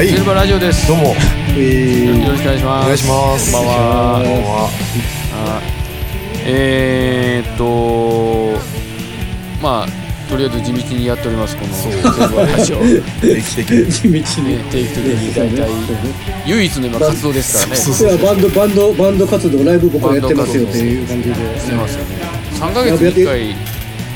[0.00, 0.08] はい。
[0.08, 0.88] セルバラジオです。
[0.88, 1.14] どうも。
[1.58, 2.84] えよろしくお願いします。
[2.84, 3.52] お願いします。
[3.52, 4.22] こんばんは。
[4.24, 4.70] こんばんは
[5.34, 5.60] あ
[6.46, 8.58] えー、っと
[9.62, 9.86] まあ
[10.30, 12.02] とりあえず地道にやっておりますこのセル
[12.34, 12.80] バラジオ。
[12.80, 13.92] ね 定期的に。
[13.92, 14.58] 地道に。
[14.70, 15.68] 定期的に大体。
[16.46, 17.76] 唯一の今活動ですからね。
[17.76, 21.34] そういやバンドバンドバンド活動ライブ僕らやってますよっていう感じで。
[21.34, 22.06] してますよね。
[22.58, 23.54] 3ヶ月に1回。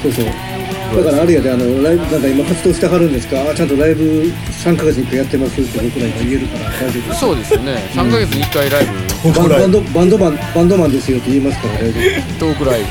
[0.03, 0.54] そうそう
[1.03, 3.41] だからあれやであのライブなんか今活動してはるんですか？
[3.51, 6.71] あちゃんとライブ3ヶ月に1回やってますって僕ら今言えるから。
[6.71, 7.73] 大丈夫そうですよね。
[7.95, 9.33] 3ヶ月に1回ライブ。
[9.33, 12.01] バンバンドバンドマンバンドマンですよって言いますから大丈
[12.39, 12.87] トークライブ。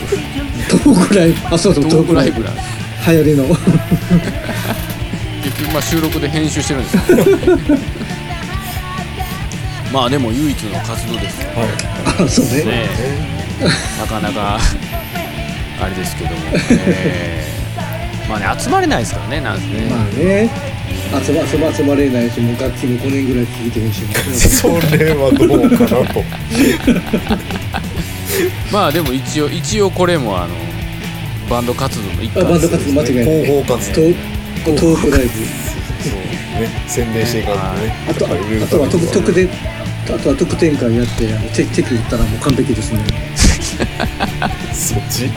[0.76, 1.48] 夫トークライブ。
[1.56, 2.48] あそうそうトトークライブ流
[3.18, 3.44] 行りの。
[5.44, 7.24] 結局まあ収録で編集してるんですけど
[9.92, 11.42] まあでも唯一の活動です。
[11.42, 11.50] よ
[12.06, 12.64] あそうね。
[12.66, 12.90] ね
[14.00, 14.58] なかなか
[15.80, 16.36] あれですけども、
[16.72, 17.63] えー
[18.30, 20.50] まあね集まれないですからねなんせね、まあね
[21.26, 24.02] 集ま集ま集まれないしもう楽器も5年ぐらい聴いてへんし
[24.50, 26.24] それはどうかなと。
[28.72, 30.56] まあでも一応一応これもあの
[31.50, 33.26] バンド活動の一環あバンド活動間違いない。
[33.26, 34.08] 広報活ト動。
[34.08, 34.16] ー
[34.66, 37.96] トークライブね宣伝していかんとね。
[38.10, 39.50] あとああとは特特典
[40.08, 43.00] あとは特典会やってあのチェチェキ打ったらもう完璧ですね。
[44.74, 45.30] そっち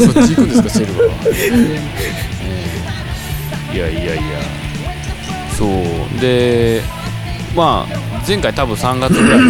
[0.00, 1.36] そっち行くんですかセルバーは、え
[3.74, 4.22] えいやいやいや。
[5.56, 6.20] そう。
[6.20, 6.82] で
[7.54, 9.40] まあ前回多分3月ぐらい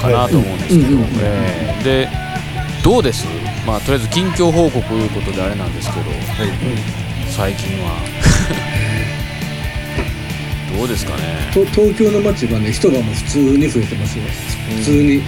[0.00, 2.08] かなと思うんですけど、ええで
[2.82, 3.26] どうです？
[3.66, 6.18] まあとりあえず近況報告ということであれなんですけどはい。
[7.28, 7.90] 最近は。
[10.76, 11.50] どうですかね？
[11.52, 14.24] と東京の街はね人がもう普通に増えてますよ。
[14.78, 15.22] 普通に、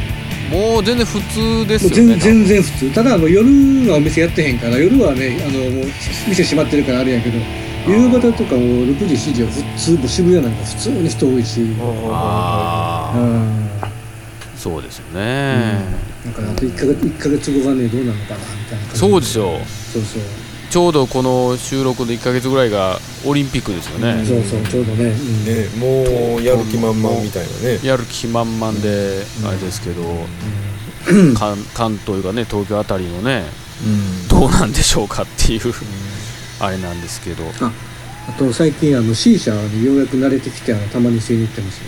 [0.52, 1.96] もう全然普通ですよね。
[1.96, 2.94] 全全然普通。
[2.94, 5.86] ただあの夜はお店やってへんから夜はねあのもう
[6.28, 7.38] 店閉まってるからあれやけど
[7.88, 11.66] 夕方とかも6時7時は普通もう渋谷なんか普通に人多いし。
[11.80, 13.62] ああ、うん。
[14.56, 15.74] そうですよね、
[16.24, 19.00] だからあと1か月月後がねどうなのかなみたいな感じ。
[19.00, 19.58] そうですよ。
[19.92, 20.22] そうそう、
[20.72, 22.96] ちょうどこの収録で1ヶ月ぐらいが
[23.26, 25.44] オリンピックですよね、そうそうちょうどね、うん。
[25.44, 27.78] ねもうやる気満々みたいなね。
[27.86, 30.02] やる気満々であれですけど、
[31.34, 33.44] 関関東というかね東京あたりのね
[34.30, 35.60] どうなんでしょうかっていう、
[36.58, 37.44] あれなんですけど。
[37.60, 37.70] あ
[38.30, 41.84] あと最近あの C 社にようやく慣れてきてあのたまに吸いに行ってますよ。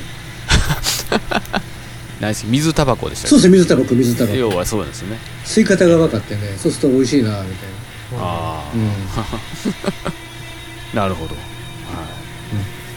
[2.21, 4.33] 何です水タバコでしたそうっですね水タバコ水タバコ。
[4.35, 5.19] け要はそうですよね。
[5.47, 7.84] 吸い方が分かってねそうすると美味しいなみたい
[8.19, 8.91] ああ、な、うん、
[10.95, 11.41] なるほど、は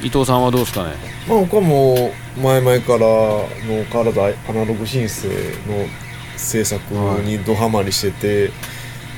[0.03, 0.07] い。
[0.07, 0.91] 伊藤さんはどうですかね？
[1.27, 3.47] まあ僕はもう前々からの
[3.91, 5.27] 体アナログ申請
[5.67, 5.87] の
[6.35, 6.81] 制作
[7.23, 8.53] にドハマりしてて、で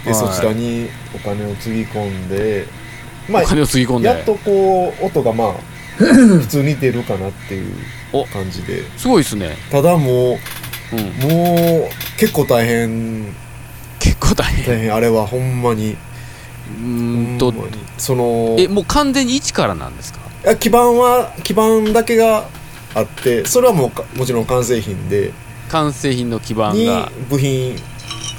[0.05, 0.15] はい。
[0.15, 2.65] そちらにお金をつぎ込んで
[3.27, 4.07] まお金をつぎ込んで。
[4.07, 5.53] やっとこう音がまあ
[5.99, 7.75] 普通に出るかなっていう
[8.13, 8.23] お。
[8.25, 8.83] 感じで。
[8.97, 10.39] すごいですね、ただも
[10.91, 13.35] うん、うもう結構大変
[14.19, 14.65] 結構大変。
[14.65, 14.93] 大変。
[14.93, 15.91] あれはほんまに。
[15.91, 17.51] うーんと
[17.97, 20.19] そのえもう完全に一からなんですか？
[20.43, 22.47] いや基盤は基盤だけが
[22.93, 25.31] あってそれはもうかもちろん完成品で。
[25.69, 27.75] 完成品の基盤にが部品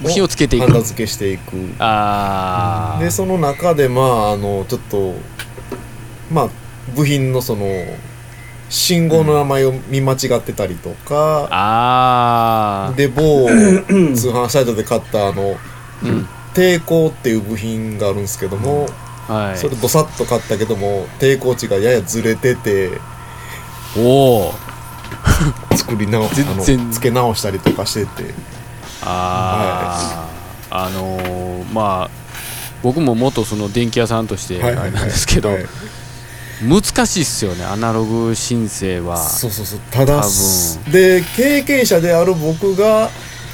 [0.02, 0.66] 部品をつけていく。
[0.66, 1.74] ハンダ付けしていく。
[1.78, 5.14] ああでその中でまああのちょっと
[6.32, 6.48] まあ
[6.94, 7.66] 部品のその
[8.68, 15.56] 信号の名前を見間違ってたりとか、あで某通販サイトで買ったあの
[16.54, 18.86] 抵抗っていう部品があるんですけども、
[19.28, 19.58] はい。
[19.58, 22.90] それどさっと買ったけども抵抗値がややずれてて
[23.96, 24.54] おお
[25.76, 26.28] 作り直
[26.64, 28.34] 全付け直したりとかしてて。
[29.02, 30.28] あ
[30.70, 32.20] あ、あのーまあ
[32.82, 35.66] 僕も元その電気屋さんとしてなんですけど、はい。
[36.62, 39.16] 難しいっすよねアナログ申請は。
[39.16, 39.80] そうそうそう。
[39.90, 40.22] ただ
[40.90, 43.10] で経験者である僕が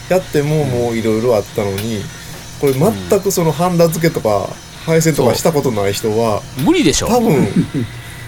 [0.08, 2.02] やってももういろいろあったのに
[2.60, 4.48] これ全くそのハンダ付けとか
[4.84, 7.08] 配線とかしたことない人は無理でしょ。
[7.08, 7.42] 多分もう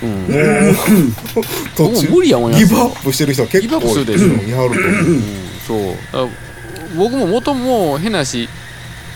[0.00, 0.28] うん、
[1.76, 4.26] 途中無理や思いますよギブアップしてる人は結構プするでしょ。
[4.26, 4.70] うんやると思う。
[4.70, 5.22] うん。
[5.66, 5.80] そう。
[6.12, 6.28] あ
[6.96, 8.48] 僕も元も変なし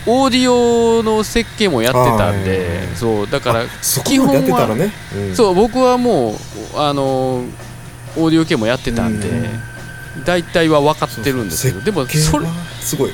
[0.06, 3.31] オーディオの設計もやってたんでそう。
[3.31, 4.93] だからそこまでやってたらね。
[5.14, 5.37] うん。
[5.37, 6.37] そう僕はもう
[6.76, 7.44] あの
[8.17, 10.25] オーディオ系もやってたんでうん。
[10.25, 13.12] 大体は分かってるんですけどでもそれはすごい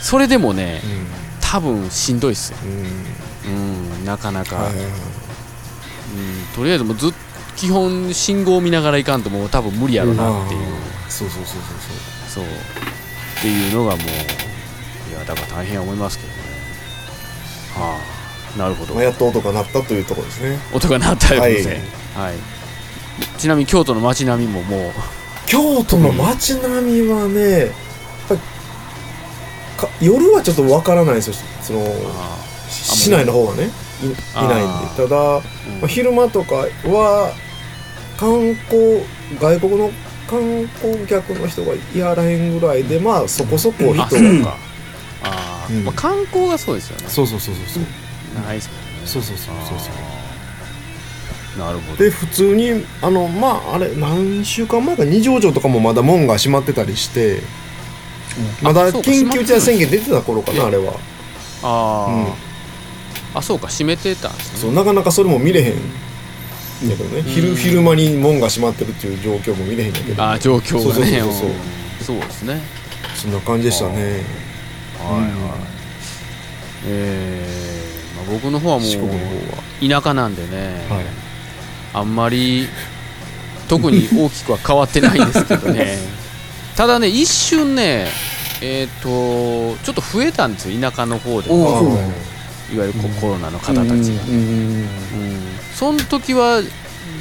[0.00, 1.06] それでもねうん。
[1.40, 2.58] 多分しんどいっすよ、
[3.46, 3.96] うん。
[3.98, 4.84] うん、なかなか、はいはいはい。
[4.84, 4.92] うん、
[6.54, 7.12] とりあえずもうずっ
[7.58, 10.60] 基本信号を見ながらいかんともう多分無理やろなっていう、
[11.08, 11.62] そうそうそう
[12.28, 12.44] そうそう。
[12.44, 14.06] っていうのがもう
[15.10, 16.38] いやだから大変や思いますけどね。
[17.74, 17.98] は
[18.54, 18.86] あなるほど。
[18.86, 20.58] そうまあやっと音が鳴ったというところですね。
[20.72, 21.80] 音が鳴ったようですね。
[22.14, 22.34] はい、
[23.38, 24.92] ちなみに京都の街並みももう。
[25.46, 27.87] 京都の街並みはねやっぱり
[29.78, 31.34] か夜はちょっとわからないですよ。
[31.62, 32.36] そのあ
[32.68, 33.70] 市内の方はね。
[34.02, 34.08] いい
[34.48, 35.08] ないんで。
[35.08, 35.16] ただ、
[35.80, 36.54] まあ、昼間とか
[36.84, 37.32] は
[38.16, 39.02] 観光
[39.40, 39.90] 外国の
[40.28, 44.56] 観光客の人がいはらへんぐらいでまあそこそこ人あそうか。
[45.22, 45.84] あー、うん。
[45.84, 47.08] まあ、観光がそうですよね。
[47.08, 48.44] そうそうそうそうそう。
[48.44, 49.06] ないですもんね。
[49.06, 52.04] そうそうそうそうそうなるほど。
[52.04, 57.40] で普通にあのまああれ何週間前か二条城とかもまだ門が閉まってたりして
[58.62, 60.94] まだ緊急事態宣言出てた頃かなあれは。
[61.62, 64.58] あー、あそうか閉めてたんですね。
[64.60, 65.74] そうなかなかそれも見れへん
[66.88, 67.22] やけどね、うん。
[67.24, 70.22] 昼昼間に門が閉まってるっていう状況も見れへんやけど。
[70.22, 71.20] あー状況がね。
[71.20, 71.50] そうそう
[72.00, 72.60] そうですね。
[73.14, 74.22] そんな感じでしたね。
[74.98, 75.32] はいはい、
[76.86, 79.24] えーまあ、僕の方はも四国の方
[79.86, 81.04] う田舎なんでね、ははい。
[81.94, 82.68] あんまり
[83.68, 85.98] 特に大きくは変わってないんですけどね
[86.78, 88.06] ただね一瞬ね
[88.62, 91.52] えっ、とちょっと増えたんですよ田舎の方でい
[92.78, 94.86] わゆるコ,、ロナの方たちが、うんうんうん
[95.74, 96.60] その時は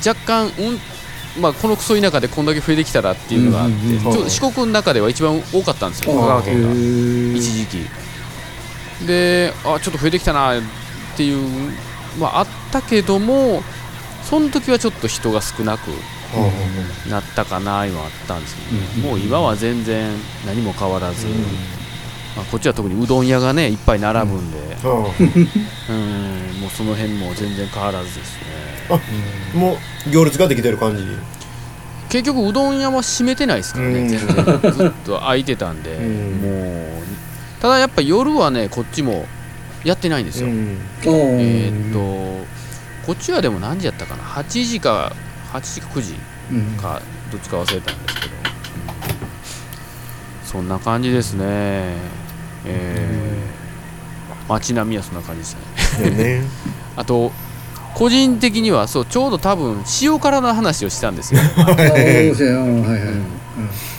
[0.06, 4.02] 若干、うんまあ、このクソ田舎でこんだけ増えてきたらっていうのがあって、うんうんうん。
[4.02, 6.72] ちょっと四国の中では一番多かったんですよ香川県が。
[7.38, 7.86] 一時期。
[9.06, 10.62] であちょっと増えてきたなっ
[11.16, 11.72] ていう
[12.20, 13.62] まああったけども
[14.24, 16.17] その時はちょっと人が少なくは
[17.10, 18.62] なったかないうあったんですけ
[19.02, 19.12] ど、うん。
[19.12, 20.12] もう今は全然
[20.46, 21.28] 何も変わらず、
[22.36, 25.14] まあ、こっちは特にうどん屋がねいっぱい並ぶんで、あは
[25.90, 26.62] うん。
[26.62, 28.42] もうその辺も全然変わらずですね。
[28.90, 29.00] あ
[29.58, 29.78] も
[30.08, 31.04] う行列ができてる感じ？
[32.10, 34.08] 結局うどん屋は閉めてないですからね、うん。
[34.08, 34.72] 全然。
[34.74, 36.42] ずっと開いてたんで、うん。
[36.42, 36.50] も
[37.02, 37.04] う
[37.62, 39.26] ただやっぱ夜はねこっちも
[39.84, 40.78] やってないんですよ、ん。
[41.04, 42.46] えーっと
[43.06, 45.14] こっちはでも何時やったかな？8時か
[45.54, 46.16] 8時か9時
[46.52, 46.78] うん。
[46.78, 47.02] か
[47.32, 48.34] どっちか忘れたんですけど、
[50.44, 51.46] そんな感じですね。
[52.66, 53.28] えー
[54.48, 55.56] 街並みはそんな感じでし
[55.96, 56.42] たねね。
[56.96, 57.32] あと
[57.94, 61.42] 個人的にはそうちょうど多分塩辛の話をしたんですよ。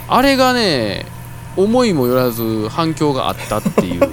[0.08, 1.06] あれがね
[1.56, 4.08] 思いもよらず反響があったっていう、 っ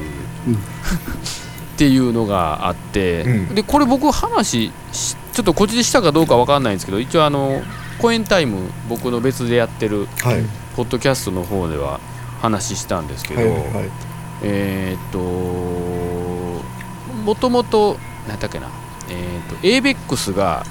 [1.78, 3.56] ていうのがあって、うん。
[3.56, 7.62] でこれ僕話しちょっとこっちでしたかどうかわかんないんですけど一応あの
[8.00, 10.44] コエンタイム僕の別でやってるはい。
[10.78, 12.00] ポッドキャストの方では
[12.42, 13.90] 話したんですけど、はいはい。
[14.44, 15.20] えーっと
[17.26, 17.98] もともと
[18.30, 18.70] 何だっけな
[19.10, 20.66] えーっと ABEX が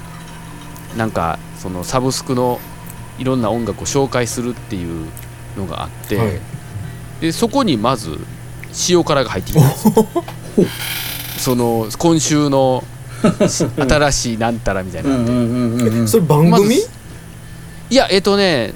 [0.97, 2.59] なんかそのサブスクの
[3.19, 5.07] いろんな音楽を紹介するっていう
[5.57, 6.39] のがあって、はい。
[7.21, 8.17] でそこにまず
[8.89, 10.07] 塩辛が入ってきたんですよ。
[11.37, 12.83] その今週の
[13.47, 16.75] 新しいなんたらみたいな、それ番組？
[16.75, 18.73] いやえっ、とね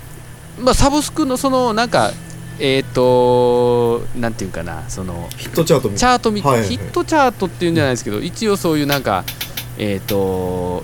[0.59, 2.11] まあサブスクのそのなんか
[2.59, 6.69] えっ、となんていうかなそのヒットチャートみチャートみたいな、はいはい。
[6.69, 9.23] ヒットチャートっていうんじゃないですけど一応そういうなんか
[9.77, 10.83] えっ、と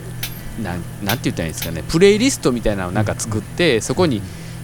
[0.61, 4.21] なんなんて言ったらいいんですかねプレイリストみたいなのをなんか作ってそこに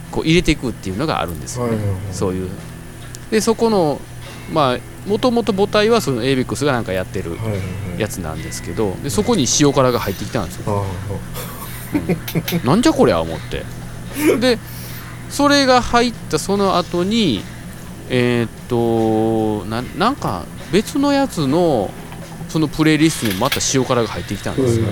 [0.09, 1.99] こう入れていくっていうのがあるんですよね、はいはいはい。
[2.11, 2.49] そういう。
[3.30, 3.99] でそこの
[4.51, 4.77] まあ
[5.07, 7.37] もともと母体はその ABEX がなんかやってる
[7.97, 10.63] やつなんですけどでそこに塩辛が入ってきたんですよ。
[10.73, 10.85] は
[12.63, 13.65] なんじゃこりゃ思って。
[14.39, 14.59] で
[15.29, 17.43] それが入ったその後に
[18.09, 21.89] えーっとななんか別のやつの
[22.49, 24.89] そのプレイリストにまた塩辛が入ってきたんですよ、う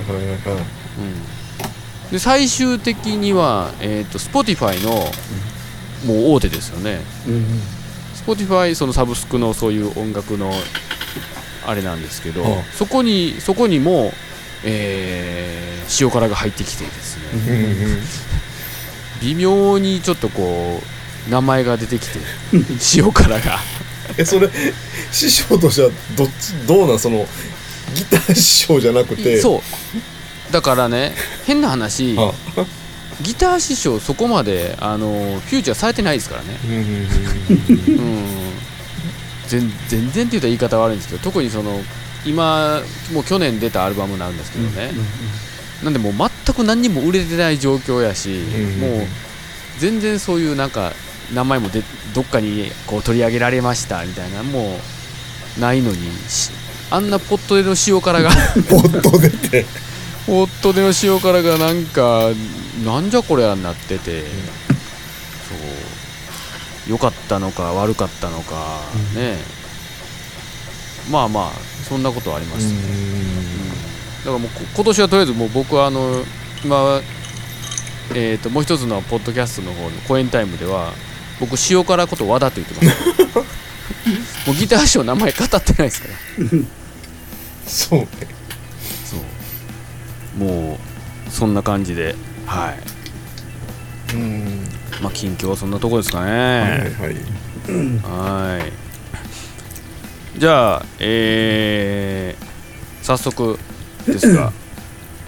[2.07, 2.11] ん。
[2.11, 4.91] で最終的には、えーっと Spotify の
[6.05, 7.01] もう大手ですよね。
[7.27, 7.78] うん
[8.33, 10.51] Spotify そのサブスクのそういう音楽の
[11.65, 14.12] あれなんですけど、はあそこにそこにも、
[14.63, 15.69] えー
[16.00, 18.00] 塩辛が入ってきてですね、
[19.24, 20.79] 微妙にちょっとこ
[21.27, 22.19] う名前が出てきて
[22.95, 23.59] 塩辛が。
[24.17, 24.50] えそれ
[25.12, 27.00] 師匠としてはどっちどうなん？
[27.00, 27.27] その
[27.95, 29.38] ギター師匠じゃなくて。
[29.38, 30.53] うそう。
[30.53, 31.15] だからね
[31.48, 32.15] 変な話。
[32.19, 32.31] あ
[33.21, 36.57] ギター師匠そこまであのフューチャーされてないですからね。
[36.65, 38.49] うん
[39.47, 41.81] 全全然って言ったら言い方悪いんですけど特にその
[42.25, 44.91] 今もう去年出たアルバムなんですけどね、
[45.83, 49.07] なんでもう全く何にも売れてない状況やし、んもう
[49.79, 50.91] 全然そういうなんか
[51.33, 51.81] 名前もで
[52.13, 54.77] どっかにこう取り上げられましたみたいなのも
[55.59, 55.97] ないのに
[56.27, 56.51] し
[56.91, 58.29] あんなポットでの塩辛が
[58.69, 59.65] ポッと出て。
[60.25, 62.29] ポットでの塩辛がなんか
[62.86, 64.27] なんじゃこれやになってて、そ
[65.55, 65.57] う。
[66.89, 68.79] 良かったのか悪かったのか、
[69.15, 69.38] ね。
[71.12, 71.51] まあまあ
[71.88, 72.81] そんなことはありましたね、
[74.19, 76.24] だからもうこ今年はとりあえずもう僕はあの
[76.63, 77.01] 今
[78.13, 80.93] えー、ともう一つのポッドキャストの方の公演タイムでは
[81.39, 83.38] 僕塩辛こと和田って言ってます。
[84.48, 86.13] もうギター師匠名前語ってないですから。
[87.67, 88.07] そうね。
[89.05, 90.39] そう。
[90.39, 90.79] も
[91.27, 92.15] うそんな感じで
[92.50, 92.74] は
[94.12, 94.15] い。
[94.15, 94.65] うん。
[95.01, 96.32] まあ近況はそんなとこですかね。
[96.32, 97.13] はい
[98.01, 100.39] はい。
[100.39, 103.60] じゃあえー、早速
[104.08, 104.51] ですが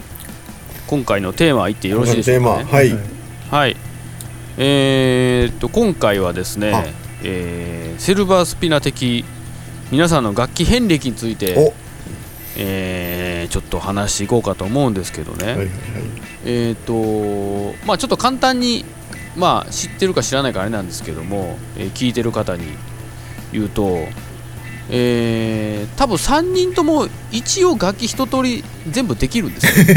[0.87, 2.97] 今回のテーマいってよろしいでしょうか、ね、テーマはい。
[3.51, 3.77] はい。
[4.57, 6.59] えー、っと今回はですあ。
[6.59, 9.23] ね、えーセルバースピナ的
[9.91, 11.71] 皆さんの楽器遍歴についてお、
[13.41, 15.71] えーちょっと話していこうかと思うんですけどね、はいはいはい。
[16.45, 18.85] えーっとまあちょっと簡単に
[19.35, 22.65] まあ知ってるか知らないかあれなんですけども、えー聞いてる方に
[23.51, 23.97] 言うと
[24.89, 29.95] えー多分3人とも一応楽器一通り全部できるんですよ。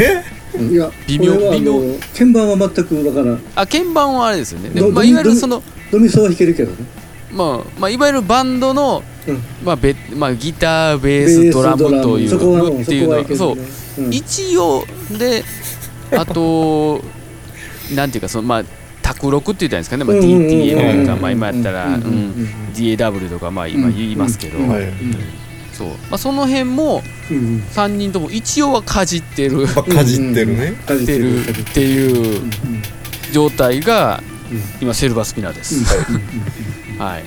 [0.55, 1.73] う んいや微妙微妙。
[1.73, 3.41] の鍵盤は全くわからん。
[3.55, 4.69] あ鍵盤はあれですよね。
[4.69, 5.61] でどまあ、どいわゆるどその
[5.91, 6.77] ドミソは弾けるけどね
[7.35, 9.39] まあまあ、いわゆるバンドの、うん。
[9.63, 13.53] まあべまあ、ギターベーススドラムというそこはのっていうのはそ
[13.97, 14.01] う。
[14.01, 14.13] うん。
[14.13, 14.85] 一応
[15.17, 15.43] で
[16.11, 17.01] あと
[17.93, 18.63] なんていうかそのまあ
[19.01, 22.49] 卓録って言ったらいいんですかね、まあ、DTM とか、うんまあ、今やったら、うんうんうんうん。
[22.73, 24.57] DAW とかまあ今言いますけど、
[25.73, 25.87] そう。
[25.87, 27.63] まあ、その辺もうんうん。
[27.73, 29.67] 3人とも一応はかじってる。
[29.75, 30.73] まあかじってるね。
[30.87, 31.39] かじってる。
[31.41, 32.51] っていううん。
[33.33, 34.61] 状態がうん。
[34.81, 35.83] 今セルバースピナーです、
[36.99, 37.23] はい、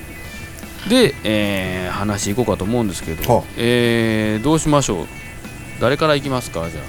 [0.89, 3.45] で、えー話いこうかと思うんですけど、はあ。
[3.57, 5.07] えーどうしましょう？
[5.81, 6.69] 誰からいきますか？
[6.71, 6.85] じゃあ、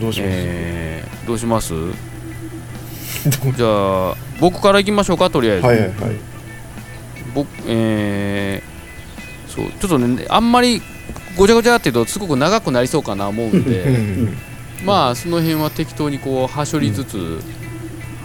[0.00, 0.30] どうします？
[0.32, 1.74] えーどうします？
[3.56, 5.30] じゃあ僕からいきましょうか？
[5.30, 5.96] とりあえず、はいはいはい。
[7.34, 10.80] 僕えーそうちょっとねあんまり
[11.36, 14.36] ごちゃごちゃって言うとすごく長くなりそうかな思うんうんでうん
[14.84, 17.40] まあその辺は適当にこうはしょりつつ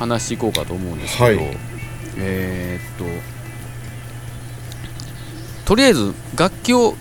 [0.02, 1.58] 話していこうかと思うんですけど、はい。
[2.18, 3.06] えーっと
[5.66, 6.96] とりあえず楽器を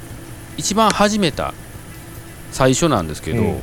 [0.56, 1.54] 一番始めた
[2.52, 3.60] 最初なんですけど、うん。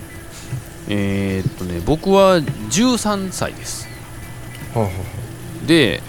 [0.90, 3.88] えーっとね僕は13歳です。
[4.74, 4.90] はあは
[5.66, 6.02] で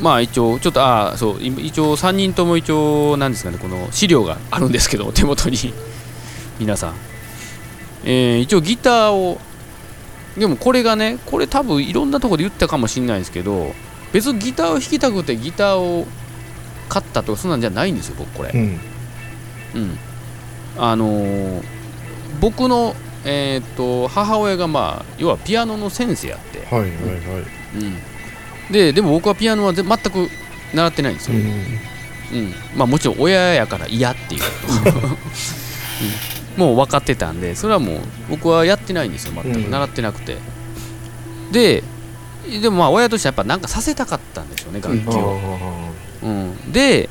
[0.00, 5.56] まあ一応ちょっとああそう今一応3人とも一応なんですかねこの資料があるんですけど手元に。
[6.58, 6.94] 皆さん、
[8.04, 9.40] えー一応ギターを
[10.38, 13.72] でもこれがねこれ多分いろんなところで言ったかもしれないですけど
[14.12, 16.06] 別にギターを弾きたくてギターを
[16.88, 18.50] 買ったとかそんなんじゃないんですよ僕これ。
[18.50, 18.80] あうん。
[19.74, 19.98] うん。
[20.78, 21.62] あのー
[22.40, 26.94] 僕のえーっと母親がまあ要はピアノの先生やって、はいはいはい。
[27.74, 30.28] うん、ででも僕はピアノはぜ全く
[30.72, 31.42] 習ってないんですよ、うん。
[31.44, 34.42] うん、まあもちろん親やから嫌っていう、
[34.86, 39.58] うん、もう分かってたんでそれはもう僕はやってないんですよ全く。
[39.58, 39.70] うん。
[39.70, 40.36] 習ってなくて、
[41.52, 41.84] で
[42.60, 45.38] でもまあ親としてはやっぱなんかさせたかったんでしょうね楽器ああを、
[46.24, 46.72] うん。
[46.72, 47.08] で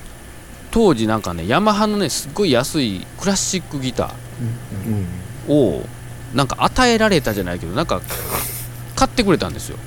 [0.69, 4.11] 当時なんかねヤマハのねすっごい安いクラシックギタ
[4.85, 5.05] うん。
[5.49, 5.85] ーを
[6.33, 8.01] なんか与えられたじゃないけどなんか
[8.97, 9.77] 買ってくれたんですよ、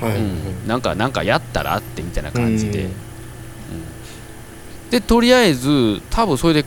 [0.00, 0.12] はい。
[0.12, 2.92] はいうん、なんかなんかやったらってみたいな感じで、うん。
[4.90, 6.64] でとりあえず多分それで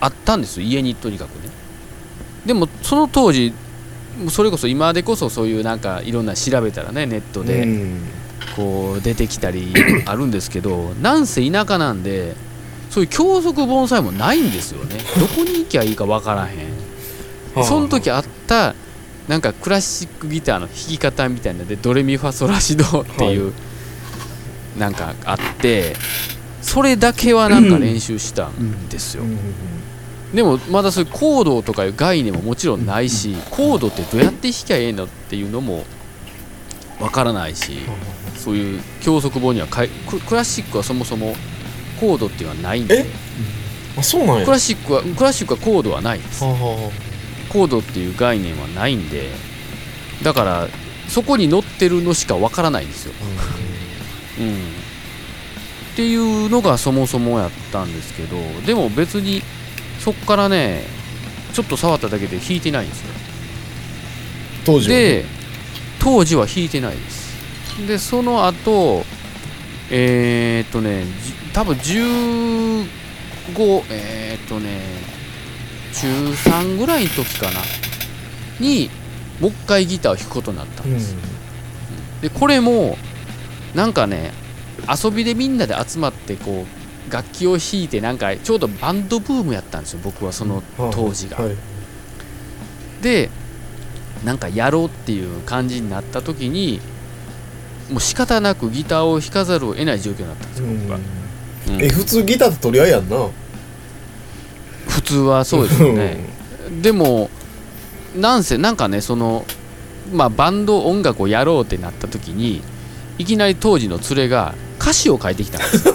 [0.00, 1.50] あったんですよ家にとにかくね。
[2.44, 3.52] でもその当時
[4.30, 8.00] それこそ今でこそそういうなんかいろんな調べたらねネットうでん。
[8.54, 9.72] こう出てきたり
[10.06, 12.34] あるんですけどなんせ田舎なんで
[12.90, 14.96] そういう教則本さえもないんですよね。
[15.18, 16.58] どこに行きゃいいかわからへん。
[17.54, 17.64] はあ。
[17.64, 18.74] その時あった
[19.28, 23.52] なんかクラシックギターの弾き方みたいなのでドレミファソラシドっていう、
[24.78, 25.96] なんかあって
[26.66, 29.38] それだけはなんか練習したんですよ、うん。
[30.34, 35.84] でもまだそういうコードとかいう概念ももちろんないし、コードってどうやって弾きゃええのっていうのも
[37.00, 37.78] わからないし、
[38.36, 39.88] そういう教則本にはク
[40.20, 41.36] クラシックはそもそも
[42.00, 43.06] コードっていうのはないんでえ？
[43.96, 44.44] あそうなんや。
[44.44, 46.42] クラシックはクラシックはコードはないです。
[46.42, 46.90] はあは
[47.48, 49.30] コードっていう概念はないんで
[50.24, 50.68] だから
[51.08, 53.22] そこに載ってるのしかわからないんですよ、あ
[54.40, 54.58] うん、
[55.96, 58.36] っていうのがそもそもやったんですけど
[58.66, 59.40] でも別に
[59.98, 60.82] そっからね
[61.54, 63.06] ちょっと触っただけで弾いてないんですよ。
[64.66, 65.02] 当時はね。
[65.02, 65.24] で
[65.98, 67.86] 当時は弾いてないです。
[67.88, 69.06] でその後
[69.90, 72.86] えー、っとねじ多分15
[73.88, 74.82] えー、っとね
[75.94, 77.52] 中3ぐらいの時かな
[78.60, 78.90] に
[79.40, 81.16] もう一回ギターを弾くことになったんです、
[82.20, 82.98] でこれも
[83.74, 84.32] なんかね
[84.88, 86.64] 遊びでみんなで集まってこ
[87.08, 91.56] う楽器を弾いてなんかちょうどバンドブームやったんですよ僕はその当時が、はい
[93.02, 93.30] で
[94.24, 96.80] なんかやろうっていう感じになった時に
[97.90, 100.98] もう仕方なくギターを弾かざるを得ない状況になったんですよ、僕は、
[101.68, 101.82] うん。
[101.82, 103.28] え普通ギターって取り合いやんな。
[104.88, 106.18] 普通はそうですよね。
[106.82, 107.30] でも
[108.16, 109.44] なんせなんかねその
[110.12, 112.62] まあバンド音楽をやろうってなった時に
[113.18, 114.54] いきなり当時の連れが
[114.86, 115.94] 歌詞を書いてきたんですよ。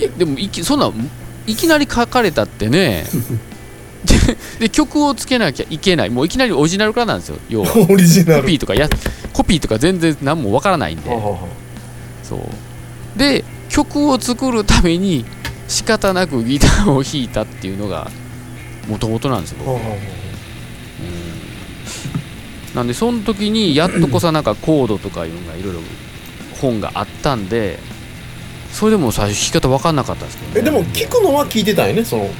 [0.00, 0.92] えでもいきそんな
[1.48, 3.06] いきなり書かれたってね。
[4.06, 6.10] でで曲をつけなきゃいけない。
[6.10, 7.72] もういきなりオリジナルからなんですよ要は。
[7.90, 8.42] オリジナル。
[8.42, 8.88] コピーとかや
[9.32, 11.10] コピーとか全然何もわからないんで。
[12.22, 13.18] そう。
[13.18, 15.24] で曲を作るために
[15.66, 18.12] 仕方なくギターを弾いたっていうのが
[18.86, 19.70] もともとなんですよ僕。
[19.70, 19.96] ははは
[22.76, 25.80] なんでその時にやっとこさなんかコードとかいうのがいろいろ
[26.62, 27.78] 本があったんで
[28.72, 32.30] それでも最初弾き方分かんなかったんですけど、ね、えでも聞くのは聞いてたんやねその。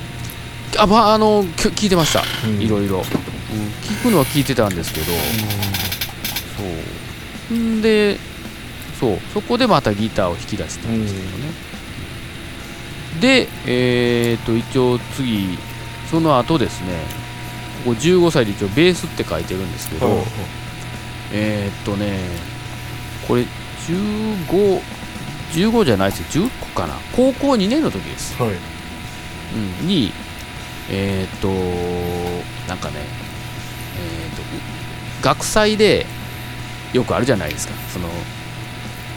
[0.78, 2.22] あ,、まあ、あのき聞いてました。
[2.48, 2.60] うん。
[2.60, 5.06] いろいろ、うん、聞くのは聞いてたんですけど。
[7.48, 7.54] そう。
[7.54, 8.16] んで
[8.98, 9.18] そう。
[9.34, 11.52] そこでまたギターを弾き出したんですけどね、
[13.20, 15.58] でえー、と一応次
[16.10, 17.04] その後ですね
[17.84, 20.06] ここ15歳で一応ベースって書いてるんですけど、
[21.32, 22.18] えー、っとね
[23.26, 23.44] これ
[23.88, 24.80] 15
[25.52, 26.46] 15じゃないですよ。
[26.46, 26.94] 10個かな。
[27.14, 28.52] 高校2年の時です、はい。
[29.80, 30.12] うん、に
[30.90, 31.48] えー、っと
[32.68, 32.96] なんかね
[33.98, 34.44] えー、っとう
[35.22, 36.06] 学祭で
[36.92, 37.74] よくあるじゃないですか。
[37.92, 38.08] その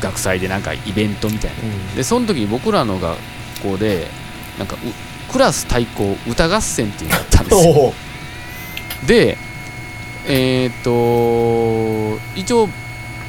[0.02, 1.58] 学祭でなんかイベントみたいな。
[1.64, 1.96] うん。
[1.96, 3.18] でその時に僕らの学
[3.64, 4.08] 校で
[4.60, 7.94] なんかうクラス対抗歌合戦っていうのがあったんですよ。
[9.08, 9.38] で
[10.28, 12.70] えーっと一応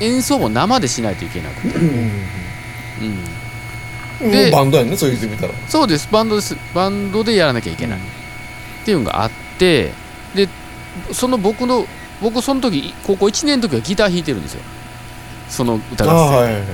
[0.00, 1.79] 演奏も生でしないといけなくて、
[4.23, 5.54] うん、でバンドやんねそう言ってみたら。
[5.69, 6.09] そうです。
[6.11, 6.56] バンドです。
[6.75, 7.99] バンドでやらなきゃいけない。
[7.99, 8.02] っ
[8.85, 9.93] ていうのがあって
[10.35, 10.49] で
[11.13, 11.87] その僕の
[12.21, 14.63] 僕その時高校1年の時はギター弾いてるんですよ。
[15.49, 16.52] その歌あ合戦、あはいはい。
[16.54, 16.67] はい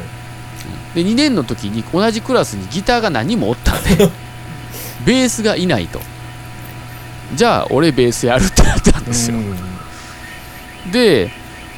[0.95, 4.11] で2年の時に同じクラスにギターが何人もおったんで
[5.05, 6.01] ベースがいないと。
[7.35, 10.91] じゃあ俺ベースやるってなったんですよ、うん。
[10.91, 11.31] で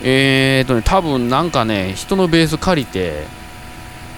[0.02, 3.26] えー、とね多分なんかね人のベース借りて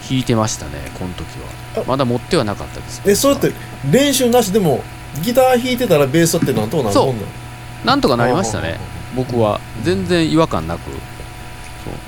[0.08, 1.26] 弾いてましたねこの時
[1.74, 1.82] は。
[1.82, 1.84] あ。
[1.86, 3.02] まだ持ってはなかったです。
[3.06, 3.52] えそうやって
[3.90, 4.82] 練習なしでも
[5.22, 7.86] ギター弾いてたらベースってなんとかなるそう。
[7.86, 8.78] なんとかなりましたね
[9.14, 9.60] 僕は。
[9.82, 10.90] 全然違和感なく。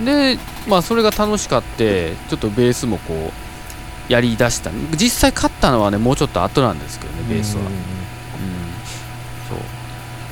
[0.04, 3.32] でまあそれが楽しかってちょっとベースもこ
[4.08, 4.70] うやりだした。
[4.96, 7.72] 実際勝ったのはねもうちょっと後なんですけどねベースは、うんうん
[9.48, 9.54] そ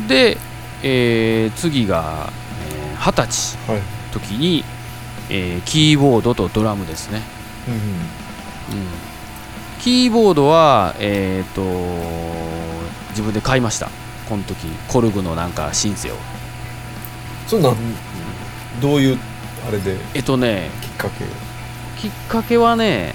[0.05, 0.09] う。
[0.09, 0.39] で、
[0.83, 2.46] えー次がえー
[2.99, 3.83] 二十、歳はい。
[4.13, 4.65] 時に、
[5.31, 7.23] えーキーボードとドラムですね、
[7.69, 7.81] うんうん、
[9.81, 11.63] キーボードはえっ、と
[13.11, 13.91] 自分で買いました。
[14.29, 16.15] この時コルグのなんかシンセを。
[17.47, 17.77] そんなん
[18.81, 19.19] どういう
[19.69, 21.25] あれでえっとねきっかけ？
[22.01, 23.15] きっかけはね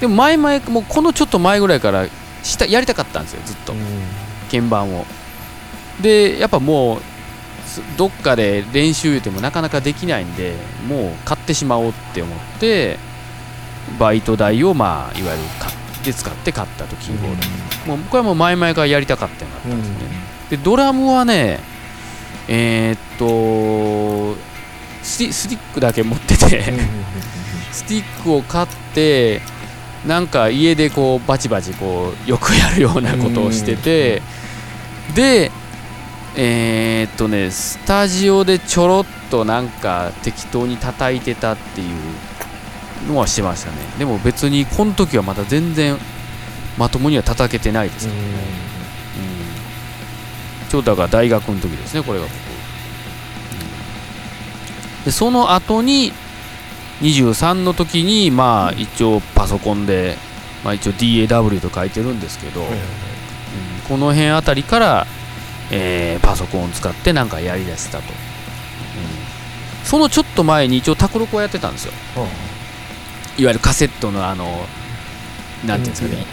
[0.00, 2.06] でも前々もうこのちょっと前ぐらいから
[2.42, 3.74] したやりたかったんですよずっと。
[4.50, 5.04] 鍵盤を。
[6.00, 7.11] でやっぱもうす
[7.96, 10.54] どっかで練習言うてもなかなかできないんで
[10.88, 12.98] もう買ってしまおうって思って
[13.98, 17.36] バイト代をまあいわゆる買って使って買ったとキーボー
[17.84, 19.96] ド、もう僕はもう前々からやりたかったのがあったんですね、
[20.50, 21.60] でドラムはね
[22.48, 24.40] えーっと
[25.02, 26.72] スティスティックだけ持ってて、
[27.72, 29.42] スティックを買って
[30.06, 34.22] なんか家でこうバチバチこうよくやるようなことをしてて
[35.14, 35.50] で
[36.36, 43.76] えーっとねスタジオでちょろっとなんか適当に叩いてたっていうのはしてましたね。
[43.98, 45.98] でも別にこの時はまだ全然
[46.78, 48.28] まともには叩けてないですけどね、
[50.62, 52.36] うん、ちょうどだから大学の時ですねこれが僕、う
[55.02, 55.04] ん。
[55.04, 56.12] でその後に
[57.02, 60.16] 23の時にまあ一応パソコンで、
[60.64, 62.68] まあ、一応 DAW と書いてるんですけど、うん。
[63.88, 65.06] この辺あたりから、
[65.72, 68.06] えーパソコンを使ってなんかやりだしたと、うん。
[69.84, 71.92] そのちょっと前に一応卓録をやってたんですよ。
[73.38, 74.66] いわゆるカセットのあの
[75.66, 76.26] なんていうんですかね、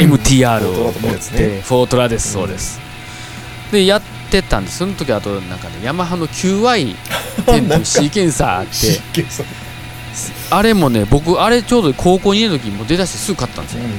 [0.00, 2.80] MTR を持って、フォートラです、そうです。
[3.70, 6.96] で、やってたんです、その時あと、なんかね、ヤマハの QI10
[7.44, 8.72] というシーケンサーあって、
[10.50, 13.82] あれもね、僕、あれちょうど高校2年の時にもう出だしてすぐ買ったんですよ。
[13.82, 13.90] うん、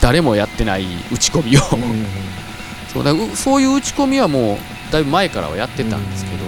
[0.00, 1.60] 誰もやってない打ち込みを。
[2.96, 6.44] そうだうそういう打ち込みはもう、だいぶ前からはやってたんですけど、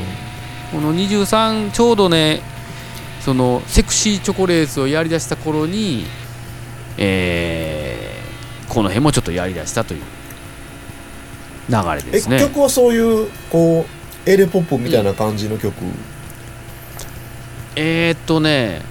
[0.72, 2.40] この23、ちょうどね、
[3.20, 6.06] そのセクシーチョコレートをやりだした頃に、
[6.96, 8.08] えー
[8.68, 10.02] この辺もちょっとやりだしたという
[11.70, 12.38] 流れえですね。
[12.38, 13.86] 曲はそういうこ
[14.26, 15.74] うエレポップみたいな感じの曲、
[17.76, 18.82] えー、っとね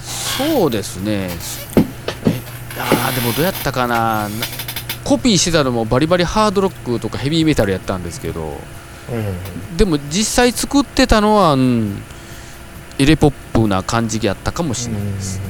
[0.00, 1.30] そうですね。
[1.30, 2.40] え
[2.78, 4.28] あーでもどうやったかな。
[4.28, 4.67] な
[5.08, 8.58] コピーしてたのもバリバリハードロックとかヘビーメタルやったんですけど
[9.78, 12.02] でも実際作ってたのは、うん、
[12.98, 15.40] エレポップな感じやったかもしれないです、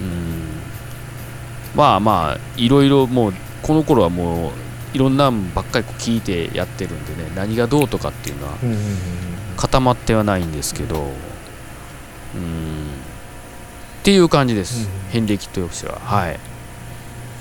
[0.00, 4.52] うん、まあまあいろいろもうこの頃はもう
[4.94, 8.80] いろんなんばっかり聞いてやってるんでね何がどうとかっていうのはうんうんうん
[9.58, 10.96] 固まってはないんですけど
[12.34, 12.88] うん。
[14.00, 16.00] っていう感じです、うん遍歴としては。
[16.00, 16.40] はい、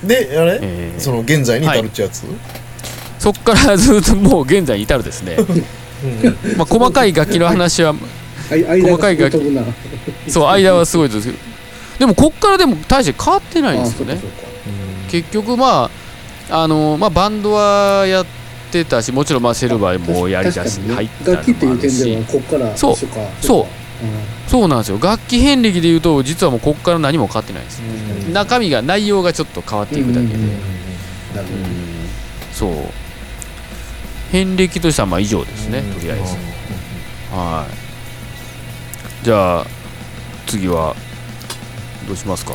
[0.03, 2.23] であれ、えーその現在に至るっちゅうやつ、
[3.19, 6.55] そっからずっともう現在に至るですね、うん。
[6.57, 7.95] まあ、細かい楽器の話は
[8.49, 10.31] 細かい楽器。
[10.31, 11.37] そう間はすごいですけど。
[11.99, 14.19] でもこっからでも大して変わってないんあですよね。
[15.09, 15.89] 結局ま
[16.49, 18.25] ああのまあバンドはやっ
[18.71, 22.95] てたしもちろんまあセルバーもやりだし入ったの楽器っていうもあるし点ではこっからそう。
[22.95, 23.82] そうか
[24.47, 24.99] そうなんですよ。
[25.01, 27.81] 楽器遍歴でいうと実はもうこっから何も変わってないです。
[27.81, 28.33] うん。
[28.33, 30.33] 中身が内容がちょっと変わっていくだけで、
[32.51, 32.73] そう
[34.31, 36.23] 遍歴としてはまあ以上ですね、とりあえず。
[37.31, 37.67] は
[39.21, 39.25] い。
[39.25, 39.65] じゃあ
[40.47, 40.95] 次は
[42.07, 42.53] どうしますか？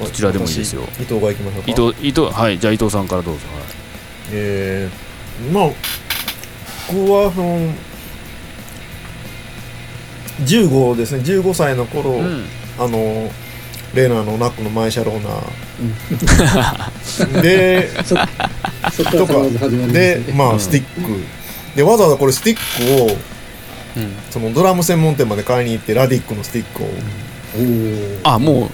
[0.00, 0.82] どちらでもいいですよ。
[1.00, 1.70] 伊藤が行きましょうか。
[1.70, 2.58] 伊藤伊藤はい。
[2.58, 3.64] じゃあ伊藤さんからどうぞ、はい。
[4.32, 5.70] えー、まあ
[6.88, 7.72] 僕はその
[10.40, 11.22] 15ですね。
[11.22, 12.44] 15歳の頃、うん。
[12.78, 13.30] あの
[13.94, 15.40] レーナーのナックのマイシャローナ
[17.40, 18.26] でどそっか
[19.12, 19.38] らとか
[19.92, 21.22] でまあスティック。
[21.74, 23.16] でわざわざこれスティックを
[23.96, 24.12] うん。
[24.30, 26.88] そのドラム専門店まで買いに行ってラディックのスティックを、
[28.24, 28.70] あも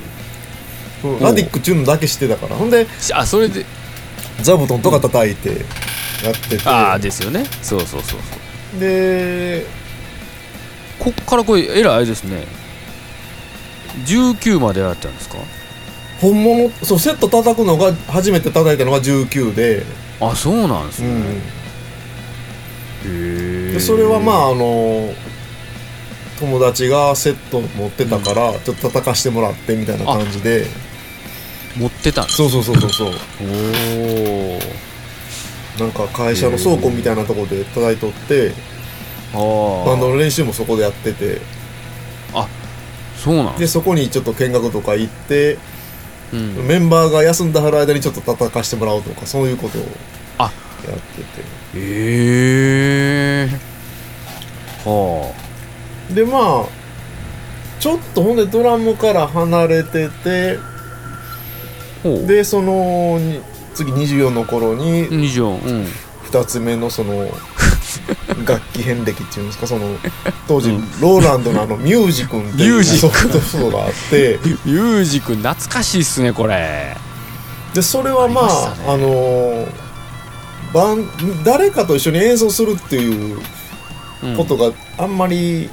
[1.01, 2.57] そうラディックっちゅうのだけ知ってたから。
[2.57, 3.65] ほんでうしあそれで。
[4.41, 5.51] 座布団とか叩いて
[6.25, 7.45] やってて、ああですよね。
[7.63, 8.17] そうそうそうそ
[8.77, 8.81] う。
[8.81, 9.67] で
[11.03, 12.47] こっからこれえらいあれですね。
[14.07, 15.37] 19までやったんですか？
[16.21, 19.83] 本物そうセット叩くのが初めて叩いたのが19で,、
[20.21, 21.27] あそうなんですね、うん、へ
[23.71, 25.13] えでそれはまああの
[26.39, 30.67] 友達がセット持ってたから、ちょっと叩かしてもらってみたいな感じで。
[31.77, 33.09] 持ってたんですそうそうそうそうそう。
[33.09, 33.13] お
[34.57, 34.61] お
[35.81, 38.53] なんか会社の倉庫みたいなところで叩いとってあ
[39.33, 41.41] バンドあの練習もそこでやってて。
[43.23, 43.57] そうなん。
[43.57, 45.59] でそこにちょっと見学とか行って
[46.33, 49.83] うん、メンバーが休んだはる間にちょっと叩かしてもらおうとかそういうことを
[50.39, 50.45] あ。
[50.45, 51.43] やってて。
[51.75, 53.49] へえ
[54.85, 55.33] は
[56.13, 56.67] でまあ
[57.79, 60.59] ちょっとほんでドラムから離れてて
[62.27, 63.41] でそのに
[63.75, 65.87] 次24の頃に24うん。
[66.33, 67.29] 2つ目のその
[68.47, 69.67] 楽器遍歴っていうんですか？
[69.67, 69.97] その
[70.49, 71.01] 当時、うん。
[71.01, 74.39] ローランドのあのミュージ君っていうミュージソフトソフトがあって。
[74.67, 76.97] ユージ君懐かしいっすねこれ。
[77.75, 79.67] でそれはまああね。
[80.75, 83.39] あの誰かと一緒に演奏するっていう
[84.23, 84.37] うん。
[84.37, 85.69] ことがあんまり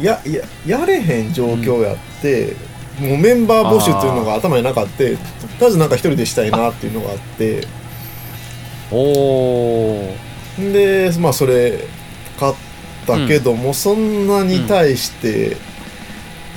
[0.00, 0.42] やや
[0.78, 2.54] やれへん状況やって、
[3.00, 5.16] もうメンバー募集っていうのが頭になかったとり
[5.62, 7.66] あえずなんか一人でしたいなっていうのがあって。
[8.92, 10.16] おお
[10.58, 11.80] でまあそれ
[12.38, 12.54] 買っ
[13.06, 15.56] たけども、そんなに対して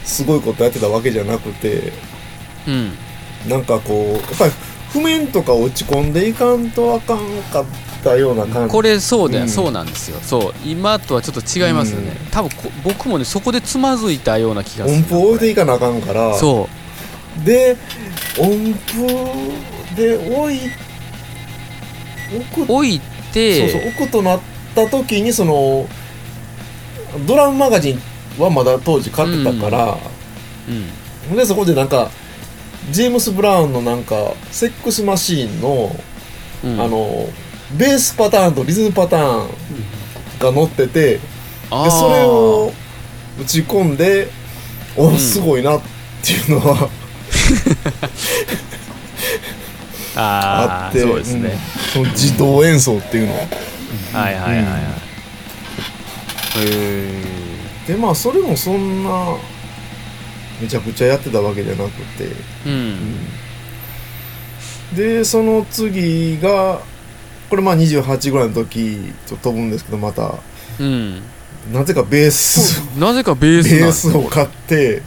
[0.04, 1.94] すごいことやってたわけじゃなくて
[2.68, 2.92] うん。
[3.48, 4.52] なんかこうやっぱり
[4.92, 7.66] 譜面とか落ち込んでいかんとあかんかっ
[8.04, 8.72] たような感じ。
[8.72, 9.50] これそうだよ、うん。
[9.50, 10.20] そうなんですよ。
[10.22, 10.54] そう。
[10.66, 14.98] 今とはちょっと違いますよね、多分こ僕もねそこでつまずいたような気がする。
[14.98, 16.34] 音符を置いていかなあかんから。
[16.38, 16.68] そ
[17.42, 17.46] う。
[17.46, 17.78] で
[18.38, 19.08] 音符
[19.96, 20.60] で置い
[22.68, 23.40] 置いてそ
[23.78, 24.40] うそう置くとなっ
[24.76, 25.88] た時にその
[27.26, 28.00] ドラムマガジン
[28.42, 29.98] はまだ当時買ってたから、
[31.30, 31.36] うん。
[31.36, 32.10] でそこでなんか
[32.92, 35.96] ジェームス・ブラウンのなんかセックスマシーンの、
[36.64, 36.82] うん。
[36.82, 37.28] あの
[37.78, 39.50] ベースパターンとリズムパターン
[40.40, 41.20] が載っててで
[41.70, 42.72] それを
[43.40, 44.28] 打ち込んで
[44.98, 45.18] おん。
[45.18, 45.82] すごいなっ
[46.24, 46.90] ていうのは
[50.20, 51.60] ああーってそうですね、うん。
[51.94, 53.34] その自動演奏っていうの。
[53.34, 53.42] は
[54.30, 54.84] いはいはいはい、
[56.58, 57.24] へ
[57.88, 59.38] でまあそれもそんな
[60.62, 62.26] めちゃくちゃやってたわけじゃなくて、
[62.66, 62.72] えう
[64.94, 64.96] ん。
[64.96, 66.82] でその次が
[67.50, 70.36] これまあ28ぐらいの時ちょっと飛ぶんですけどまた。
[70.80, 71.22] うん。
[71.72, 75.02] なぜかベースなぜかベースベースを買って。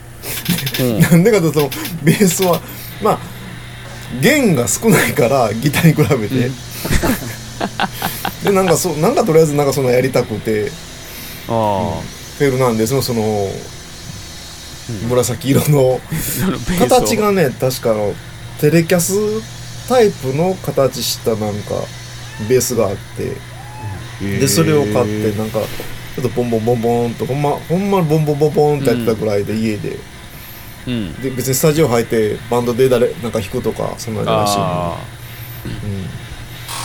[0.80, 1.00] うん。
[1.00, 1.70] なんでかというと
[2.02, 2.60] ベースは
[3.02, 3.18] まあ
[4.20, 6.54] 弦が少ないからギターに比べて、うん。
[8.44, 10.70] でなんかそうなんかとりあえずなんかそのやりたくて。
[11.48, 12.00] あ
[12.38, 13.48] フェルナンデスのその
[15.08, 18.14] 紫色のあ形がね確かあの
[18.60, 21.74] テレキャスタイプの形したなんか
[22.48, 23.52] ベースがあって。
[24.22, 25.58] でそれを買ってなんか
[26.14, 29.98] ちょっとボンボンボンボンとほんまほんまボンボンボンボンってやってたぐらいで家で
[30.86, 31.22] うん。
[31.22, 34.96] で別にスタジオ入ってバンドで誰なんか弾くとかそんなんじゃないし、あ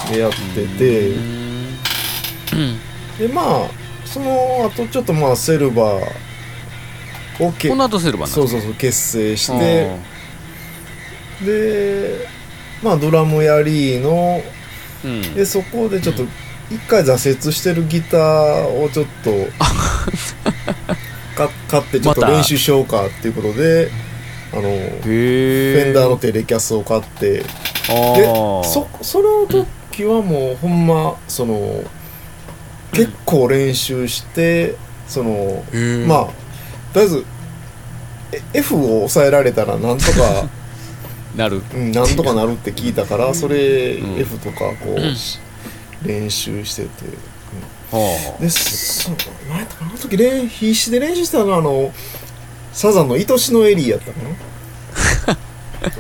[0.08, 1.10] うん、でやってて。
[1.10, 1.68] うん。
[3.18, 3.70] でまあ
[4.06, 9.98] その後ちょっとまあセルバーをけこの後セルバーそうそうそう結成して
[11.44, 12.28] で
[12.82, 14.42] まあドラムやりの
[15.04, 15.34] うん。
[15.36, 16.24] でそこでちょっと
[16.70, 19.32] 一回挫折してるギターをちょっと
[21.38, 23.90] か買ってちょっと練習しようかっていうことで
[24.52, 27.46] あのフェンダーのテレキャスを買ってで
[28.64, 31.84] そその時はもうほんまその
[32.92, 34.76] 結構練習して
[35.08, 35.64] その
[36.08, 36.26] まあ
[36.94, 37.26] とりあえず
[38.32, 40.50] え F を抑えられたらなんとか
[41.36, 41.62] なる。
[41.74, 44.20] うんなんとかなるって聞いたからそれうん。
[44.20, 45.40] F とかこうし
[46.04, 46.88] 練習してて。
[47.06, 47.12] は
[48.40, 49.12] でそ
[49.50, 51.94] 何やったかなあの時練必死で練習したのはあの
[52.74, 55.38] サザンの「愛しのエリー」やったかな。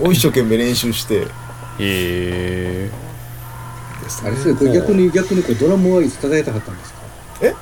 [0.08, 1.26] を一生懸命練習して。
[1.26, 1.30] あ
[1.80, 2.90] へえ。
[4.04, 7.00] ですあれですねこれ逆に逆にこれドラムはいつ叩いたかったんですか？
[7.42, 7.54] え？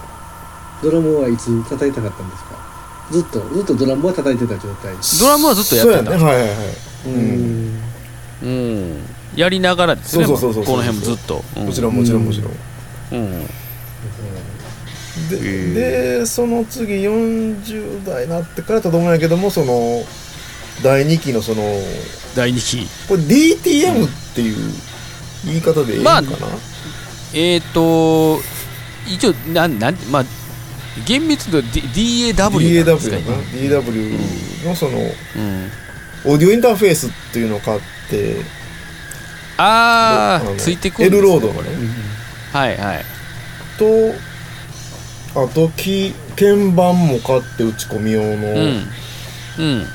[0.81, 2.55] ドラムはいつ叩いたかったんですか？
[3.11, 4.95] ずっとずっとドラムは叩いてた状態。
[5.19, 5.97] ドラムはずっとやってた。
[5.99, 6.23] そうやね。
[6.25, 6.57] はいはいはい。
[7.05, 7.79] うん。
[8.41, 8.97] うん。
[9.35, 10.25] やりながらですね。
[10.25, 11.43] そうそうそうそうこの辺もずっと。
[11.55, 12.51] もちろんもちろんもちろん。
[13.11, 13.49] うん
[15.29, 20.03] で,、へでその次40代になってからと思うんやけどもその
[20.83, 21.63] 第2期のその
[22.35, 22.87] 第2期。
[23.07, 24.73] これ DTM っていう
[25.45, 26.27] 言い方でいいのかな、
[27.33, 28.41] えっ、ー、と
[29.07, 30.23] 一応なんなんまあ
[31.05, 32.97] 厳密と D- DAW DAW
[33.53, 35.01] DAW のそのう
[35.39, 35.71] ん。
[36.27, 38.39] オーディオインターフェースっていうのを買っての
[39.57, 41.69] ああついてくるん L ロードのね。
[42.51, 43.14] はいはい
[43.77, 44.13] と
[45.43, 48.87] あとキ鍵盤も買って打ち込み用の、うん。
[49.57, 49.85] うん。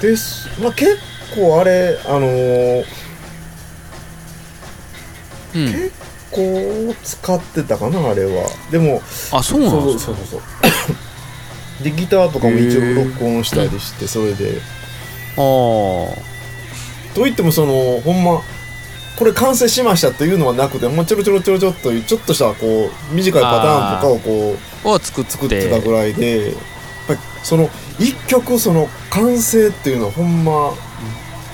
[0.00, 0.96] です、まあ、結
[1.34, 2.84] 構あれあのー
[5.54, 5.64] うん。
[5.66, 5.92] 結
[6.30, 8.48] 構使ってたかなあれは。
[8.70, 10.12] でもあそうなんそうですか？
[10.16, 14.60] そうそうそう でギターとかも一応録音したりしてそれで。
[15.36, 16.18] あー。
[17.14, 18.42] といってもそのほんま
[19.18, 25.30] これ完成しましたというのはなくてほんまちょろちょろちょろちょろっというちょっとしたこう短いパターンとかをこうを作って。
[25.32, 26.54] 作ってたぐらいでやっ
[27.08, 30.72] ぱりその一曲その完成っていうのはほんま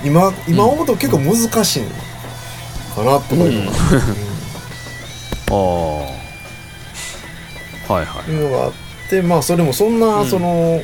[0.03, 1.89] 今今思うと結構難しいの
[2.95, 3.77] かなとかいうのが、
[5.49, 5.53] あ
[7.89, 8.73] あはいはうんいうのがあっ
[9.09, 10.29] てまあそれもそんな、うん。
[10.29, 10.81] その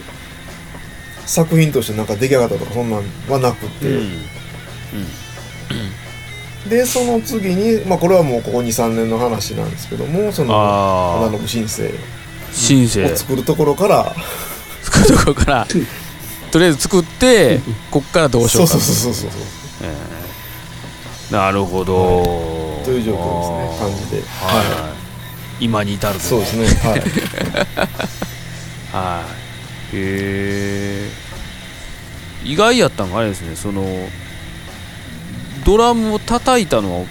[1.28, 4.28] 作品としてなんか出来上がったとかそんなんはなくて、いうん
[6.70, 14.16] でその次にまあこれはもうここ23年の話なんですけどもそのああ花信申請を作るところから。
[14.84, 15.68] 作るところから
[16.52, 17.60] とりあえず作って
[17.92, 19.42] こっからどうしよそううかそうそうそうそう
[19.84, 20.22] えー
[21.32, 24.22] なるほど、という状況ですね感じで。
[24.22, 24.90] はい、は
[25.62, 26.20] い、今に至ると。
[26.20, 27.00] そうですねはい。
[28.92, 29.24] は
[29.94, 29.96] い。
[29.96, 31.10] へえ。
[32.44, 33.84] 意外やったんがあれですねその
[35.66, 37.06] ドラムを叩いたのは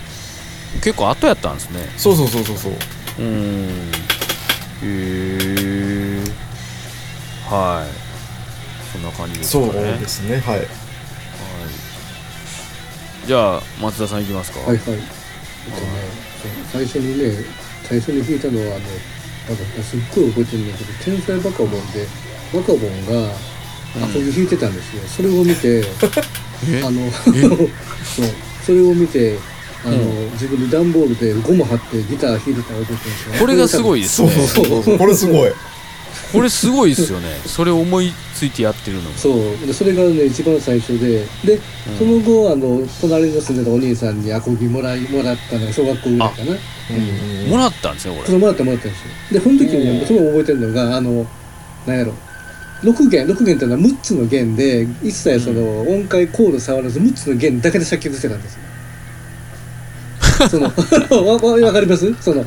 [0.83, 1.81] 結構後やったんですね。
[1.97, 2.73] そうそうそうそうそう。
[2.73, 3.69] うーん。
[4.83, 6.23] へえ
[7.49, 8.11] はい。
[8.93, 10.59] そんな感じですかそうねですねはい。
[10.59, 10.67] はい、
[13.27, 14.61] じゃあ松田さんいきますか。
[14.61, 14.79] はいはい。
[14.79, 15.01] えっとね、
[16.43, 17.45] そう最初にね、
[17.85, 22.07] 最初に弾いたのはあの、なんかすっごい覚えてるんだけど、天才バカボンで、
[22.55, 23.33] バカボンが
[23.97, 25.03] アコギ弾いてたんですよ。
[25.07, 25.83] それを見て、え
[26.85, 27.11] あの、え？
[28.05, 28.27] そう、
[28.67, 29.39] それを見て、
[29.85, 30.01] あの、う
[30.33, 33.35] 自分で段ボールでゴム貼ってギター弾いてた覚えてるんですよ。
[33.41, 34.99] これがすごいですそうねそうそうそう。
[34.99, 35.53] これすごい。
[36.33, 37.29] これすごいですよね。
[37.45, 39.17] それを思いついてやってるのも。
[39.17, 39.67] そう。
[39.67, 41.61] でそれがね一番最初でで、
[41.99, 46.53] その後あの隣の住んでたお兄さんにアコギもらいもらったのが小学校ぐらいかな。
[46.53, 47.51] うん。
[47.51, 49.41] もらったんですよこそれもらってもらったんですよ。
[49.41, 51.27] でその時にねそれも覚えてるのがあの
[51.87, 52.15] なんやろ
[52.83, 58.55] 6弦6弦っていうのは6つの弦で一切その音階コード触らず6つの弦だけで作曲してたんです。
[58.55, 58.61] よ
[60.49, 60.65] その
[61.27, 62.15] わわわかります？
[62.21, 62.45] その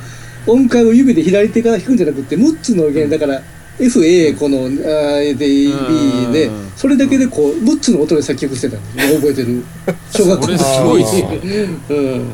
[0.48, 3.42] 音階を指で左手から弾くんじゃなくて6つの弦だから
[3.80, 4.68] FA この
[5.22, 5.74] A で B
[6.34, 6.72] でうん。
[6.76, 9.10] それだけでこう6つの音で作曲してたんです。
[9.12, 9.64] よ覚えてる？
[10.12, 11.40] 小学校のすごいっすね
[11.90, 12.30] うん。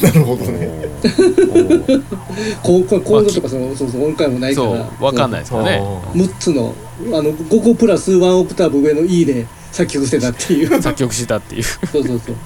[0.00, 0.68] なるほどね。
[2.62, 5.82] こうこうコードとかそのそうそう音階もないかそらう分かんないですよね
[6.14, 6.74] 6つの
[7.12, 10.68] あの5個プラス1オクターブ上の E で作曲してたっていう。
[10.82, 11.62] 作曲したっていう。
[11.62, 12.36] そうそうそう。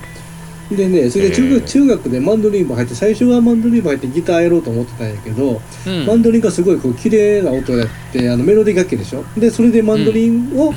[0.77, 6.07] でねそれで中学,、中学でマンドリンも入って最初はマンドリンも入ってギターやろうと思ってたんやけど、うん。
[6.07, 9.25] マンドリンがすごいこう綺麗な音やってあのメロディー楽器でしょ。
[9.37, 10.75] でそれでマンドリンを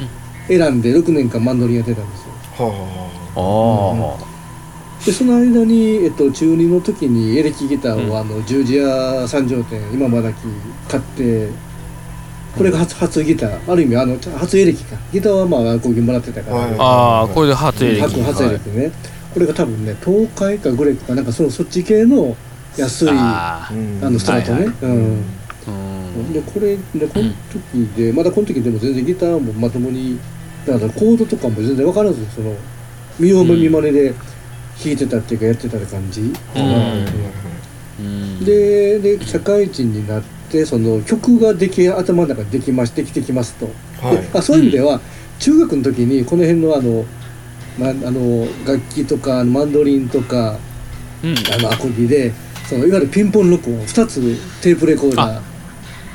[0.48, 2.32] 選んで6年間マンドリンやってたんですよ。
[3.36, 5.06] はあ。
[5.06, 8.18] でその間に、えっと、中2の時にエレキギターを、うん。
[8.18, 10.36] あの十字屋三条店今まだき
[10.88, 11.50] 買って
[12.58, 13.72] これが初初ギター。
[13.72, 14.98] ある意味あの初エレキか。
[15.14, 18.02] ギターはまあ講義もらってたから、はいあああこれで初エレキ。
[18.02, 18.92] 初初エレキね、
[19.34, 22.36] これが多分ね東海かグレックかなんかそのそっち系の
[22.78, 25.24] 安いあのスタートね、はいうん。
[25.66, 25.68] ー
[26.18, 26.34] うん。
[26.34, 27.32] でこれでこの
[27.74, 30.20] 時で、まだこの時でも全然ギターもまともに
[30.66, 32.54] だからコードとかも全然分からずその
[33.20, 34.14] 見ようも見まねで
[34.84, 36.22] 弾いてたっていうかやってたって感じ、
[38.00, 38.44] うん。
[38.44, 43.68] でで社会人になってその曲ができ頭の中でできましできてきますと、
[44.06, 44.18] はい。
[44.18, 45.00] であそういう意味では、
[45.40, 47.06] 中学の時にこの辺のあの,、
[47.80, 50.58] ま、あの楽器とかマンドリンとか
[51.24, 51.36] うん。
[51.54, 52.34] あのアコギで
[52.68, 54.22] そのいわゆるピンポン録音2つ
[54.62, 55.42] テープレコーダー。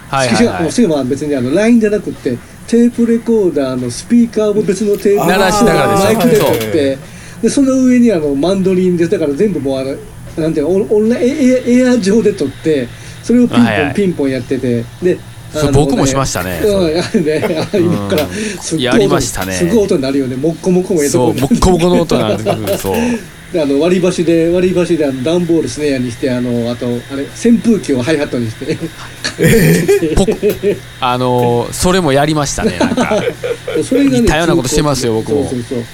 [0.09, 0.73] はいしかもはいはい。
[0.73, 7.17] しかも別にあのラインじゃなくてテープレコーダーのスピーカーも別のテープ鳴らしながらマイクで撮って。
[7.43, 9.97] でその上にあのマンドリンでだから全部もうあの
[10.37, 12.89] なんていうのオンラインエア上で撮って
[13.27, 13.95] それをピンポン、はいはい。
[13.95, 15.19] ピンポンやっててで
[15.53, 16.61] そう僕もしましたね。
[16.65, 18.27] うんあれねあ今から
[18.61, 19.53] すっごい音やりましたね。
[19.55, 20.37] すごい音になるよね。
[20.37, 22.45] もっこもこもええとこそうもっこもこの音なんです。
[22.45, 22.95] けどそう。
[23.53, 28.77] であの割り箸で割り箸であの段ボールスネアにしてあのあとあれ扇風機をハイハットにして。
[31.01, 33.21] あのーそれもやりましたねなんか。
[33.83, 35.49] それがね似たようなことしてますよ僕も。
[35.49, 35.85] そうそうそう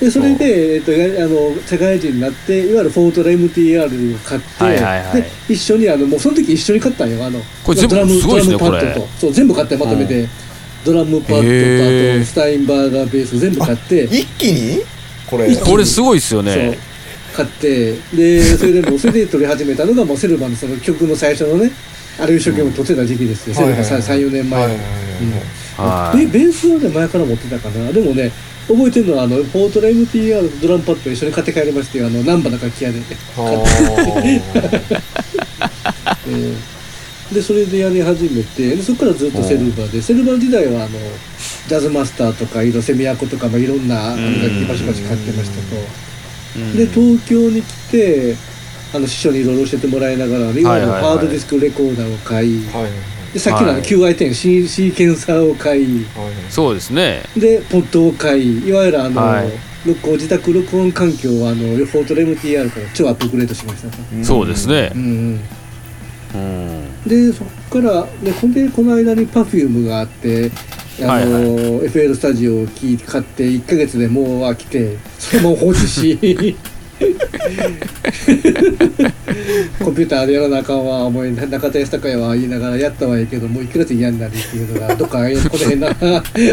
[0.00, 5.22] でそれで、えっと、やあの社会人になっていわゆるフォートラ MTR を買って、はいはいはい。
[5.22, 9.06] で一緒にあのもうその時一緒に買ったんよあのこれ全部ドラムドラムパッドと。
[9.18, 10.26] そう全部買ってまとめて、
[10.86, 14.04] ドラムパッドとあとスタインバーガーベース全部買って。
[14.04, 14.82] 一気に？
[15.26, 15.54] これ。
[15.54, 16.54] これすごいですよそう。
[16.54, 16.78] ね
[17.36, 17.92] 買って。
[18.14, 21.70] でそれでもう それで撮り始めたのがもうセルバのその曲の最初のね
[22.18, 24.60] あれを一生懸命撮ってた時期ですよ、セルバ34年前。
[24.60, 24.66] の。
[24.66, 26.26] はいはいはいはい。
[26.26, 27.92] でベースはね前から持ってたかな。
[27.92, 28.32] でもね
[28.68, 33.04] 覚えてるのはあのフォートラ MTR とドラムパッドを一緒に買って帰りましてあの難波の楽器屋で、は
[36.26, 36.70] えー
[37.32, 40.98] でそれでやり始めてでそこからずっとセルバーでセルバー時代はあの
[41.68, 45.80] ジャズマスターとかいろセミアコとか、まあ、いろんな楽器バシバシ買ってましたと。
[46.56, 46.76] うん。
[46.76, 48.36] で東京に来て
[48.92, 51.02] あの師匠にいろいろ教えてもらいながらいわゆるはいはいはい。
[51.02, 53.82] ハードディスクレコーダーを買い、いはいはいでさっきのあのはい。
[53.82, 56.04] QI10 シーシーケンサーを買い。
[56.04, 57.22] はいそうですね。
[57.36, 58.68] でポットを買い。
[58.68, 59.50] いわゆるあの、はい。
[59.86, 63.88] 録音自宅録音環境をあのフォートレ MTR から超アップグレードしました。
[63.88, 64.92] と、そうですね。
[64.94, 65.40] うんうん。
[66.34, 67.02] うん。
[67.06, 70.50] でそこからでほんでこの間に Perfume があって
[71.00, 71.30] あの、はいは
[71.84, 76.56] FL スタジオを聞い買って1ヶ月でもう飽きてそのまま放置し
[79.82, 81.04] コンピューターでやらなあかんわ。
[81.06, 85.88] 思い中田康隆は言いながらやったはいいけどもう1ヶ月嫌になるっていうのがどっかこの辺の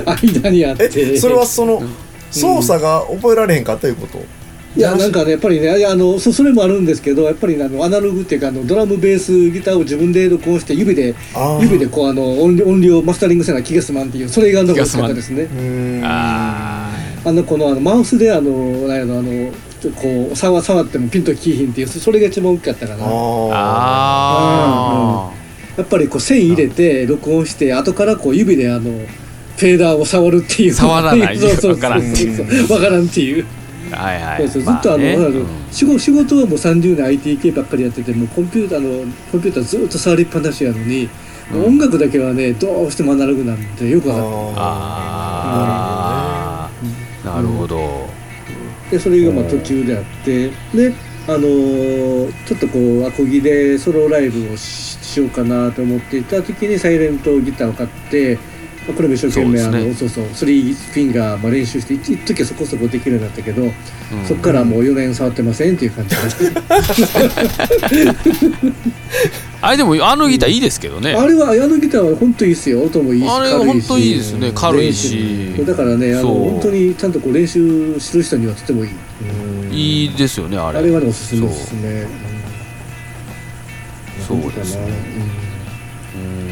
[0.06, 0.90] 間にあって。
[0.96, 1.82] えそれはその
[2.32, 4.20] 操作が覚えられへんかったいうこと？
[4.76, 11.16] いやなんかねやっぱりねあのそそれもあるんですけどやっぱりねあのアナログっていうかあのドラムベースギターを自分で録音して指で
[11.62, 15.48] 指でこうあの音量音量マスタリングせな気がすまんっていうそれが残ったかですね。
[16.04, 16.92] あ
[17.26, 19.52] あのこのあのマウスであのなんやろあの
[19.96, 23.06] こう触触ってもピンとキーヒンっていうそそれが一番大きかったかな。
[23.06, 23.50] ー。
[23.54, 25.34] ああ
[25.78, 28.92] やっぱりこう線入れて録音して後からこう指であの
[29.58, 30.74] フェーダーを触るっていう。
[30.74, 31.38] 触らない。
[31.42, 32.48] そうそうそうわからんそうそう。
[32.78, 33.46] わからんっていう。
[33.92, 34.50] ーはいはい。
[34.50, 35.38] そうずっとあの、まねなんだろう。
[35.40, 35.48] うん。
[35.72, 41.10] 仕事仕事はもう30年 IT 系ばっかりやっててもうコンピューターのコンピューターずっと触りっぱなしやのに、
[41.54, 41.66] うん。
[41.66, 44.24] 音楽だけはねどうしてもアナログなんでよくわかっ
[44.58, 46.70] あ
[47.26, 47.78] あなるほど。
[47.78, 47.82] た
[48.92, 50.94] でそれがまあ途中であってで
[51.28, 58.38] あのーちょっとこうアコギでソロライブをしようかなと思っていた時にサイレントギターを買って
[58.94, 60.10] これも一生懸命あのそうですね。
[60.10, 63.72] そうそうスリーフィンガーまあ練習して一一時はそこそこできるようになったけど、うん。
[64.26, 66.22] そっからもう4年触ってませんっていう感じで
[69.62, 71.14] あれでもあのギターいいですけどね。
[71.14, 72.84] あれはあのギターは本当いいですよ。
[72.84, 74.52] 音もいいしあれは本当いいですね。
[74.54, 75.54] 軽いし。
[75.66, 78.92] だからねあの本当にちゃんとこう練習する人にはとてもいい。
[79.72, 80.80] いいですよねあれ。
[80.80, 82.08] あれはねおすすめですね。
[84.28, 84.40] そう。
[84.52, 84.86] ですね。
[84.86, 84.92] ね
[86.16, 86.47] うん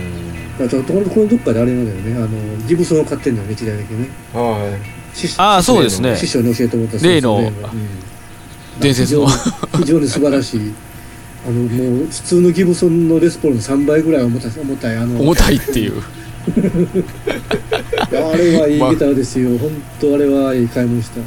[0.57, 2.23] あとこのこのどっかであれなんだよね。
[2.23, 4.09] あのギブソンを買ってんだよね一台だけね。
[4.33, 4.77] は
[5.13, 6.15] 師あーそうですね。
[6.15, 7.79] 師匠に教えてもらった例のそうそう
[8.79, 9.27] 伝説の。
[9.27, 10.73] 非常に素晴らしい。
[11.47, 15.19] あのもう普通のギブソンのレスポールの3倍ぐらい重たい重たいあの。
[15.21, 16.01] 重たいっていう。
[18.11, 21.19] あれはいいギターですよ、 本当あれはいい買い物した、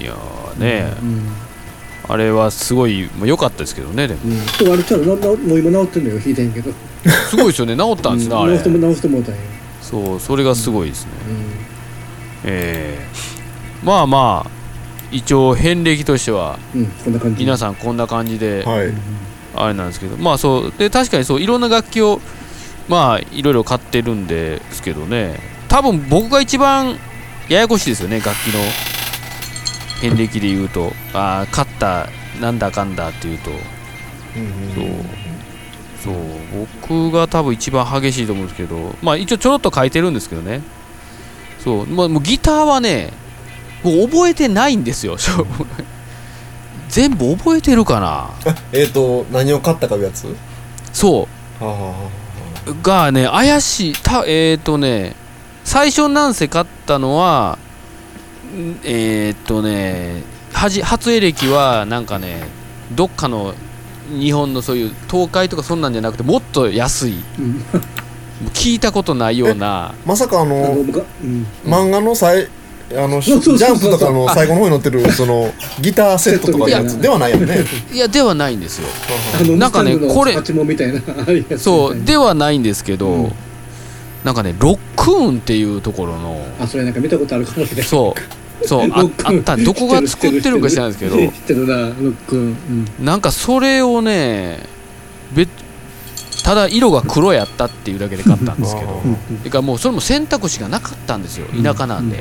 [0.00, 0.92] いやーね。
[1.02, 1.43] うん
[2.06, 4.20] あれはすごい良かったですけどねでも。
[4.24, 6.70] うん、でもあれちゃんとななもう今治ってんのよ弾いてんけど
[7.30, 8.52] すごいですよね治ったんですね、あれ。
[8.52, 9.40] うん直しても直してもうたんよ、
[9.80, 11.36] そうそれがすごいですね、うん。
[12.44, 13.86] えー。
[13.86, 14.50] まあまあ
[15.10, 17.40] 一応遍歴としてはうん、こんな感じ。
[17.40, 18.92] 皆さんこんな感じではい。
[19.56, 22.20] あれなんですけどまあそうで確かにそういろんな楽器を
[22.88, 25.38] まあいろいろ買ってるんですけどね。
[25.68, 26.98] 多分僕が一番
[27.48, 28.60] ややこしいですよね楽器の
[30.00, 32.08] 遍歴で言うとああ買った
[32.40, 35.04] なんだかんだっていうとうんうん
[36.02, 36.12] そう。
[36.12, 36.14] そう。
[36.80, 40.62] 僕が多分一番激しいと思うんですけどまあ一応ちょろっと書いてるんですけどね。
[41.60, 43.10] そう、まあ、もうギターはね
[43.82, 45.16] もう覚えてないんですよ
[46.90, 48.06] 全部覚えてるかな？
[48.52, 50.26] あ えっと何を買ったかいうやつ？
[50.92, 51.26] そ
[51.60, 52.82] う。
[52.82, 53.92] がね怪しい。
[53.94, 55.14] たえっ、ー、とね
[55.64, 57.58] 最初なんせ買ったのは
[58.54, 62.48] んえっ、ー、とねはじ初エレキはなんかね
[62.94, 63.54] どっかの
[64.08, 67.14] 日本のそういう東海とかそんなんじゃなくてもっと安い。
[68.52, 69.90] 聞いたことないような。
[69.90, 71.46] あまさかああのうん。
[71.64, 72.48] 漫画の最
[72.92, 77.00] あのジャンプとかの最後の方に載ってるそのギターセットとかのやつ。
[77.00, 77.64] ではないよね。
[77.92, 78.88] いやではないんですよ。
[79.40, 80.36] あのなんかねこれ
[81.56, 83.32] そうではないんですけど、うん。
[84.24, 87.84] なんかねロックーンっていうところのあそれなんか見たことあるかもしれない。
[87.84, 89.56] そうそうああった。
[89.56, 91.16] どこが作ってるんか知らないですけど。
[91.16, 92.54] 知ってるなロックうん。
[93.00, 94.58] なんかそれをね
[95.34, 95.46] べ
[96.44, 99.00] ただ色が黒やったっていうだけで買ったんですけど。
[99.04, 99.10] うん。
[99.10, 102.18] うんてかもうそれも選択肢がなかったんですよ田舎なんで、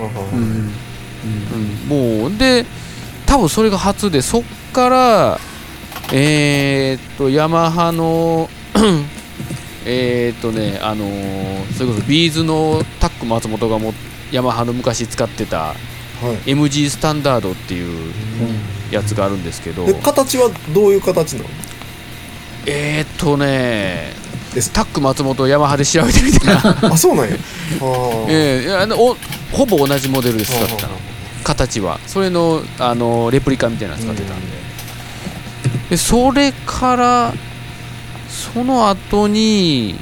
[1.88, 2.66] もうで
[3.26, 5.40] 多分それが初でそっから
[6.12, 8.50] えーっとヤマハの
[9.86, 13.94] えーっとねあのーそれこそビーズのタック松本がも
[14.32, 15.93] ヤマハの昔使ってたはい
[16.46, 18.14] MG スタンダードっていう
[18.92, 19.86] やつがあるんですけど。
[19.86, 21.50] で形はどういう形なの？
[22.66, 24.14] えーっとね
[24.74, 26.78] タック松本をヤマハで調べてみたら。
[26.94, 27.36] あそうなんや。
[27.80, 29.18] はあええいやあのお
[29.52, 31.00] ほぼ同じモデルで使ってたのは
[31.44, 32.00] 形は。
[32.08, 34.48] それのあのレプリカみたいなの使ってたんで,、
[35.90, 37.34] でそれから
[38.30, 39.96] その後に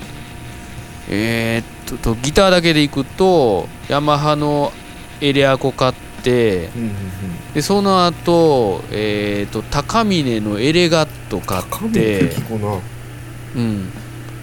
[1.09, 4.71] えーっととギターだけでいくとヤマハの
[5.19, 6.10] エレアコ買って
[6.75, 7.53] うんうんうん。
[7.53, 12.21] でその後、えーっと高峰のエレガット買って。
[13.55, 13.91] うん、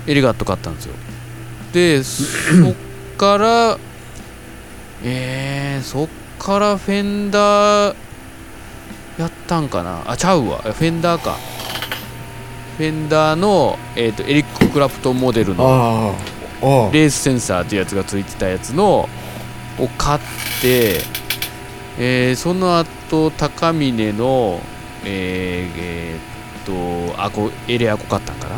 [0.07, 0.95] エレガット買ったんですよ。
[1.73, 2.75] でそっ
[3.17, 3.79] から
[5.05, 6.09] えー、そっ
[6.39, 7.97] からフェンダー
[9.19, 10.03] やったんかな。
[10.07, 10.59] あちゃうわ。
[10.59, 11.37] フェンダーか。
[12.77, 16.15] フェンダーの、えー、とエリック・クラプトンモデルの
[16.93, 19.09] レースセンサーっていうやつがついてたやつの
[19.79, 20.21] を買っ
[20.63, 21.01] て、
[21.99, 24.61] えーその後高峰の
[25.05, 28.57] えーえーっとアコエレアコ買ったんかな？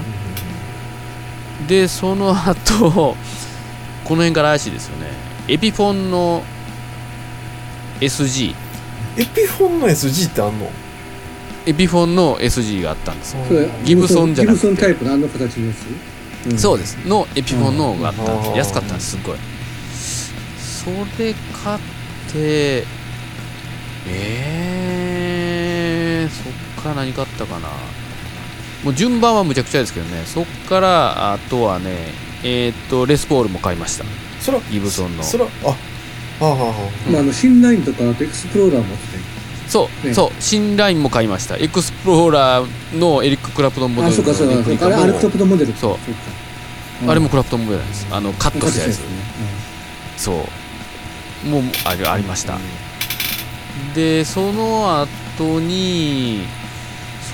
[1.66, 3.16] でその後
[4.04, 5.06] この辺から怪しいですよね。
[5.48, 6.42] エピフォンの
[8.00, 8.54] SG
[9.16, 10.70] エピフォンの SG ってあんの？
[11.66, 13.36] エピフォンの SG があったんです
[13.84, 14.66] ギブソンじゃなくて。
[14.66, 15.72] ギブソンタイプのあの形のや
[16.48, 16.58] つ？
[16.60, 16.96] そうです。
[17.06, 18.26] のエピフォンのがあったん。
[18.26, 18.56] ですうん。
[18.56, 19.38] 安かったんですすっごい。
[20.58, 20.90] そ
[21.22, 21.78] れ買っ
[22.32, 22.84] て
[24.06, 27.68] えー、そっから何買ったかな？
[28.84, 30.22] もう順番はむちゃくちゃですけどね。
[30.24, 32.08] そっからあとはね
[32.42, 34.04] えーっとレスポールも買いました。
[34.40, 35.22] それはギブソンの。
[35.22, 35.66] それはあ
[36.44, 36.74] はあはあは
[37.12, 39.06] まああの新ラインとかあとエクスプローラーもあって。
[39.68, 40.14] そう、ね。
[40.14, 41.56] そう新ラインも買いました。
[41.56, 45.98] エクスプローラーのエリック・クラプトンモデルのあそうかそうかあれあれクラプトンモデルそう。
[45.98, 46.20] そうか。
[47.12, 48.06] あれもクラプトンモデルなんです。
[48.10, 48.98] あのカットしたやつ。
[49.00, 49.04] ね。
[50.16, 51.48] そう。
[51.48, 52.58] もうあれありました、
[53.94, 56.44] でその後に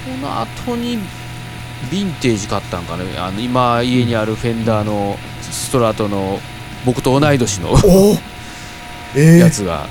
[0.04, 6.38] その後にヴィンテージ買ったんかねあの今家にあるフェンダーのストラトの
[6.84, 7.74] 僕と同い年の
[9.14, 9.88] ええやつが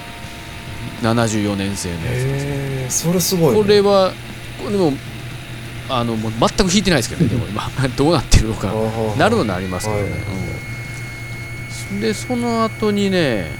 [1.01, 3.61] 74年生のやつですええそれすごいね。
[3.61, 4.11] これは
[4.63, 4.93] これも
[5.89, 7.69] あのもう全く弾いてないですけどねでも今。
[7.95, 8.71] どうなってるのか。
[9.17, 10.19] なるのなりますけどね、はい。
[11.91, 13.51] うん、でその後にね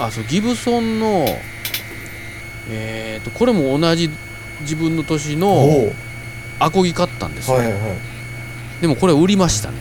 [0.00, 1.26] あそうギブソンの
[2.70, 4.10] えっ、とこれも同じ
[4.62, 5.92] 自分の年おのお
[6.58, 7.92] アコギ買ったんですよ、はいはいはい。
[8.80, 9.76] でもこれ売りましたね。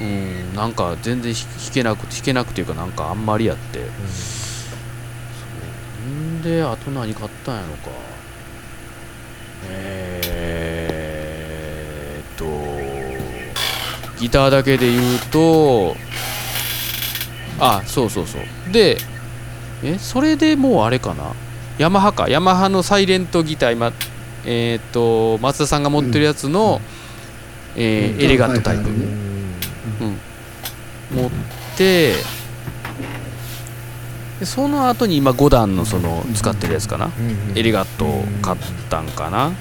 [0.00, 3.80] うんなんか全然弾弾けなくて弾けなくていうかなんかあんまりやって。
[6.08, 6.42] ん。
[6.42, 7.90] であと何買ったんやろか。
[9.70, 12.44] えー、っと
[14.20, 15.96] ギターだけで言うと
[17.64, 18.42] あそうそうそう。
[18.72, 18.98] で
[19.82, 21.32] えそれでもうあれかな？
[21.78, 22.28] ヤマハか。
[22.28, 23.92] ヤマハのサイレントギター今
[24.44, 26.80] えー、っと松田さんが持ってるやつの、
[27.76, 29.12] えーうんエレガントタイプ、はいはいはい
[31.12, 31.30] 持っ
[31.76, 32.14] て
[34.40, 37.10] でその後に今5段のその使ってるやつかな、
[37.54, 38.58] エレガットを買っ
[38.88, 39.52] たんかな、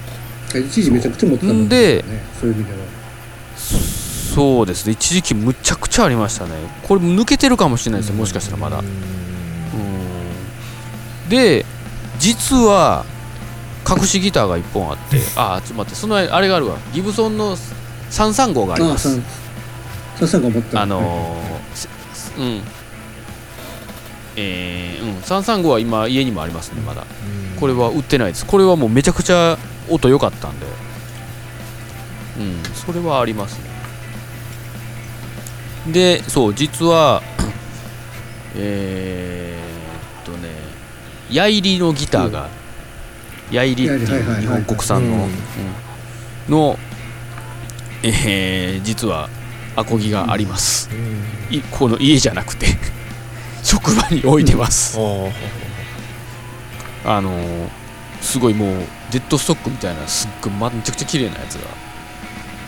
[0.58, 2.78] 一時めちゃくちゃ持ってたもんでねそういう意味では
[4.34, 4.93] そうですね。
[4.93, 6.51] 一時期むちゃくちゃありましたね。
[6.88, 8.15] これ抜けてるかもしれないですよ。
[8.15, 8.79] もしかしたらまだ。
[8.79, 8.86] うん。
[11.29, 11.65] で
[12.17, 13.05] 実は
[13.89, 15.95] 隠しギターが1本あってあちょっと待って。
[15.95, 16.77] そのあれがあるわ。
[16.93, 17.57] ギブソンの
[18.09, 19.19] 335があります。
[19.19, 19.21] あ
[20.19, 21.89] さささんが持ったあのーす
[22.38, 22.61] うん。
[24.38, 25.17] えー、うん。
[25.17, 27.05] 335は今家にもありますねまだ。
[27.59, 28.45] これは売ってないです。
[28.45, 29.57] これはもうめちゃくちゃ
[29.89, 30.65] 音良かったんで。
[32.39, 32.63] うん。
[32.73, 33.70] それはありますね
[35.88, 37.21] でそう実は
[38.55, 40.49] えー、っとね
[41.32, 42.49] 矢入りのギターが、
[43.51, 45.23] 矢入りってはいう日本国産の、うん。
[45.23, 45.29] うん。
[46.49, 46.77] の
[48.03, 49.29] えー、実は
[49.75, 50.89] アコギがあります、
[51.49, 52.67] いこの家じゃなくて
[53.63, 54.97] 職場に置いてます、
[57.05, 57.82] あのー
[58.21, 58.75] すごいもう
[59.11, 61.67] デッドストックみたいなすっごいまめちゃくちゃ綺麗なやつが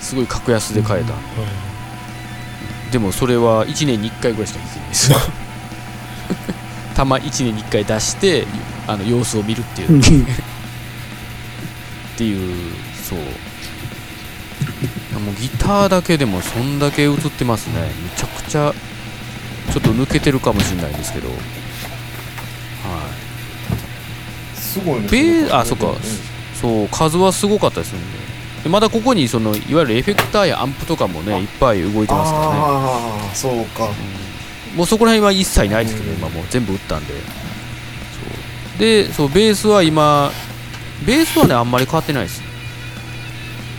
[0.02, 1.14] すごい格安で買えた、
[2.94, 5.12] でもそれは1年に1回ぐらいしか弾けないです。
[6.94, 8.46] たま1年に1回出して
[8.86, 10.00] あの様子を見るっていう。
[10.00, 10.04] っ
[12.16, 12.74] ていう
[13.10, 13.20] そう。
[15.20, 17.82] もうギターだけでもそんだけ映ってますね。
[17.82, 18.72] めちゃくちゃ
[19.72, 21.30] ちょっと抜けてるかもしれないんですけど。
[21.30, 21.40] はい。
[24.56, 25.08] すごいね。
[25.10, 25.88] ベーあそっか。
[26.62, 28.23] そう数はすごかったですよね
[28.64, 32.54] でまだここにそのいわゆるエフェクターやアンプとかもねいっぱい動いてますからね。
[32.56, 33.90] ああそうか。
[34.76, 36.18] もうそこら辺は一切ないですけど、うん。
[36.18, 37.14] 今もう全部打ったんで。
[37.14, 37.20] そ
[38.76, 38.80] う。
[38.80, 40.32] でそうベースは今
[41.06, 42.42] ベースはねあんまり変わってないです。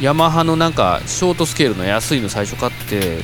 [0.01, 3.21] ヤマハのなんかショートスケールの安いの最初買って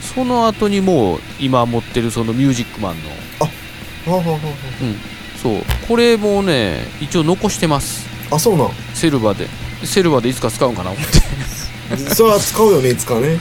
[0.00, 3.10] その後にもう今持ってるそのミュージックマンの。
[4.12, 4.38] はははは
[5.40, 5.62] そう。
[5.86, 8.06] これもね一応残してます。
[8.30, 8.70] あそうなん。
[8.92, 9.46] セルバーで
[9.86, 11.18] セルバーでいつか使うんかな思って。
[12.14, 13.38] それは使うよねいつかね。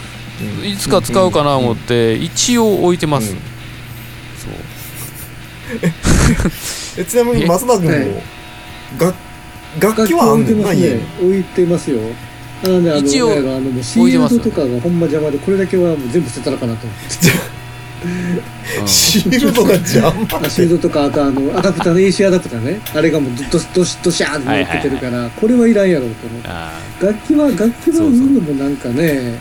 [0.62, 0.68] うん。
[0.68, 3.38] いつか使うかな思って一応置いてます、うん。
[3.38, 4.48] そ
[5.88, 5.92] う。
[7.02, 8.08] えちなみに松田君もはい。
[9.00, 9.16] 楽
[9.80, 12.00] 楽器はあんねんな置いてますね家に置いてますよ。
[12.64, 17.28] あのねあの一応ねあのもうシ置いてますよールドとかがほんま邪魔でこれだけはもう全部捨てたらかなと思って。
[17.30, 17.53] う ん
[18.86, 20.40] シールドが邪魔。
[20.40, 22.82] あシールドとかあとあのアダプターの AC アダプターね。
[22.94, 26.48] あれがもうドドドシドシャーって乗っけてるから、これはいらんやろうと思って。
[26.50, 29.40] あ楽器は楽器は売るのもなんかね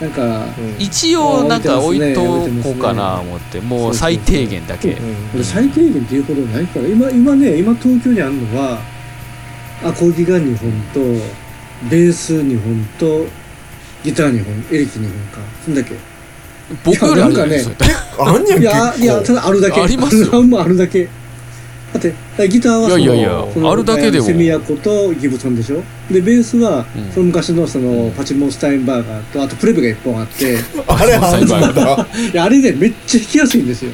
[0.00, 0.30] なんかうん。
[0.30, 2.22] ー一応なんか置いと
[2.62, 3.60] こうかな思って。
[3.60, 4.96] もう最低限だけ。
[5.42, 6.86] 最低限っていうほどないから。
[6.86, 8.80] 今今ね今東京にあるのは
[9.84, 11.00] アコギが2本と
[11.90, 13.26] ベース2本と
[14.02, 15.40] ギター2本エレキ2本か。
[15.64, 15.94] そんだけ
[16.84, 17.86] 僕よりあるじゃないですか
[18.18, 19.80] あんねんいやいやただあるだけ。
[19.80, 20.28] ありますよ。
[20.34, 21.08] あんまあるだけ。
[21.92, 24.26] だってギターはそのいやいやいやあるだけでも。
[24.26, 25.82] セミヤコとギブソンでしょ。
[26.10, 27.12] でベースは、うん。
[27.12, 30.58] その昔のそのパチモンスタインバーガーとあとプレベが1本あって。
[30.86, 32.06] あれあんねんだ。
[32.32, 33.92] いやあれねめっちゃ弾きやすいんですよ。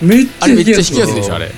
[0.00, 1.50] めっちゃ弾弾きやすいでしょあれ。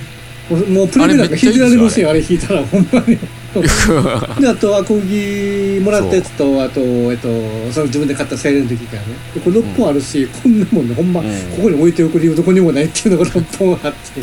[0.49, 3.17] もうプレベなんか弾いてられますよあれ弾いたらほんまに
[3.61, 7.27] であとアコギもらったやつとあと、えっと、
[7.71, 9.15] その自分で買ったサイレントギターね。
[9.33, 11.27] でこれ6本あるし、こんなもんねほんま、うん。
[11.55, 13.13] ここに置いておく理由どこにもないってい。
[13.13, 14.21] うのが6本あって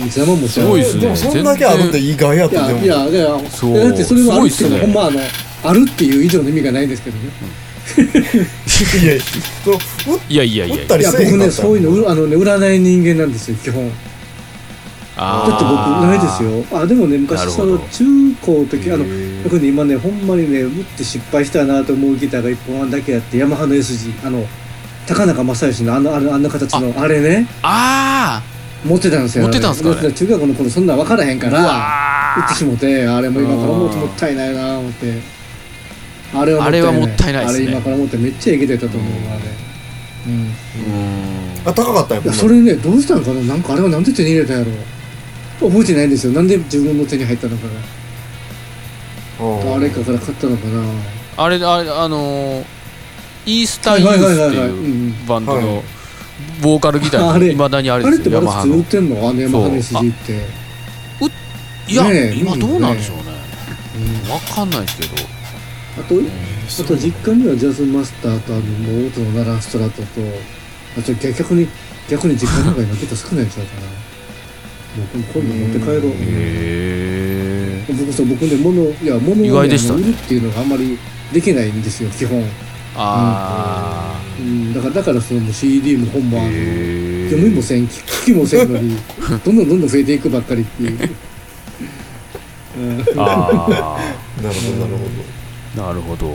[0.00, 0.36] 邪魔。
[0.36, 1.02] もしすごいっすね。
[1.02, 2.80] でもそんだけあるって意外やっいやたでも。
[2.80, 3.78] いやいやそう。
[3.78, 5.20] だってそれはあるっていうのは、ほんまあの
[5.64, 7.30] あるっていう以上の意味がないんですけどね。
[10.30, 13.90] いやいやいやいや打ったりいや僕ねそういうのうあのね占い人間なんですよ基本
[15.18, 15.74] だって僕
[16.06, 16.78] ないですよ。
[16.78, 18.04] あでもねな昔その中
[18.40, 24.46] 高の時あのへー僕ね今ねほんまにね打って失敗したなと思うギターが一本だけあってヤマハの SG あの
[25.06, 27.08] 高中正義のあのあのあんな形のあ。
[27.08, 27.48] れね。
[27.62, 28.42] あ
[28.84, 29.90] 持ってたんですよ持ってたんすか？
[29.90, 30.02] あれ。
[30.02, 35.38] 持ってた中学の頃そんなん分からへんからわ打ってしもてあれも今から思うともったいないな思って。
[36.34, 37.50] あれはあれはもったいないね。
[37.50, 39.40] あれ今から思ってめっちゃいけてたと思うあれ。
[40.26, 40.42] うん。
[40.42, 41.68] ーうーん。
[41.70, 43.40] あ高かったんやいやそれねどうしたんかな？
[43.42, 44.70] なんかあれはなんで手に入れたんやろ
[45.60, 46.32] 覚えてないんですよ。
[46.32, 47.72] なんで自分の手に入ったのかが。
[49.78, 50.82] 誰かから買ったのかな。
[51.36, 52.64] あれあれあのー
[53.46, 54.70] イースターユースってはいはいはいはいい。
[54.70, 55.82] ううんバンドのはい
[56.62, 57.56] ボーカルギターあれい。
[57.56, 58.76] まだにあれあれってですよヤマハの。
[58.76, 59.28] まだ普通売ってんの？
[59.28, 60.68] あのヤマハのそう SG って。
[61.90, 63.22] いや、ねえ今どうなんでしょうね。
[64.26, 64.30] うん。
[64.30, 65.12] わかんないですけど、
[65.98, 66.14] あと
[66.84, 70.06] あと実家にはジャズマスターとあのもう音のナラストラトと
[70.98, 71.66] あと逆に
[72.10, 73.66] 逆に実家の方が今結構少ないんちゃう。
[73.66, 73.86] かな
[74.96, 76.12] もう今度持って帰ろう。
[76.12, 80.02] へえ僕そう僕ね物いや物意を、ね、外でしたね。
[80.02, 80.98] 売るっていうのがあんまり
[81.32, 82.42] できないんですよ基本、
[82.96, 88.96] あうん、だからだからその CD も本あもあ読みもせん聞きもせんのに
[89.44, 90.98] どんどんどんどん増えていくばっかりっていう、
[92.78, 93.98] うん、あ
[94.42, 96.28] なるほどなるほあなるほど。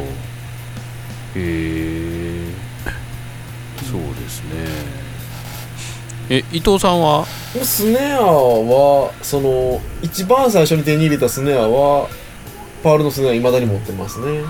[1.36, 2.48] へえ
[3.90, 5.03] そうですね
[6.30, 7.26] え伊藤さんは？
[7.54, 12.08] どスネアはその一番最初に手に入れたスネアは
[12.82, 14.44] パールのスネアいまだに持ってますね。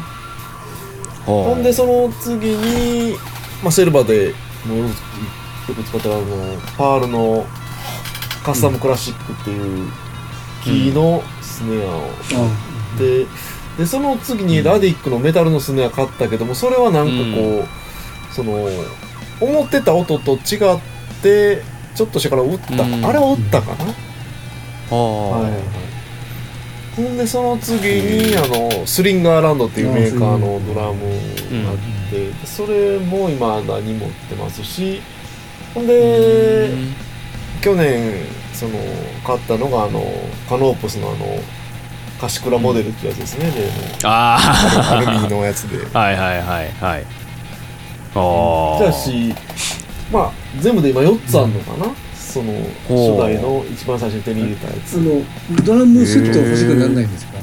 [1.25, 3.15] ほほんでその次に、
[3.63, 4.33] まあ、セルバで
[4.65, 4.85] もうよ
[5.75, 6.25] く使ってるあの
[6.77, 7.45] パールの
[8.43, 9.89] カスタムクラシックっていう
[10.63, 13.25] キーのスネアをあで
[13.77, 18.67] でその次にラディックのメタルのスネア買ったけどもそれはなんかこう、その
[19.41, 20.39] 思ってた音と違っ
[20.77, 20.92] て
[21.95, 23.05] ちょっとしてから打った、うん。
[23.05, 23.85] あれは打ったかな、
[24.95, 25.61] ははいはい。
[26.95, 31.05] ほんでその次にあのスリンガーランドっていうメーカーのドラム
[31.63, 31.77] があっ
[32.09, 35.01] て、でそれも今だに持ってますし
[35.73, 36.69] ほんで、
[37.61, 38.77] 去年その
[39.25, 40.03] 買ったのがあの
[40.47, 41.25] カノープスのあの
[42.21, 43.71] カシクラモデルってやつですね、例の。
[44.03, 44.37] あ
[44.91, 45.87] アルミのやつで。
[45.93, 47.05] あ はいはいはいはい。
[48.15, 49.33] ああだし
[50.13, 52.53] まあ全部で今4つあるのかな、その
[52.87, 53.23] ほう。
[53.23, 54.93] 初代の一番最初に手に入れたやつ。
[54.95, 55.21] あの
[55.65, 57.33] ドラムセット欲しくならないんですか？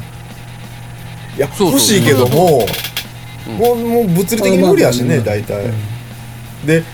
[1.36, 1.70] いやそうそう。
[1.72, 2.66] 欲しいけども、
[3.48, 3.56] うん。
[3.56, 5.24] もうもう物理的に無理やしね、あまあ。
[5.26, 6.66] 大体、うん。
[6.66, 6.84] で、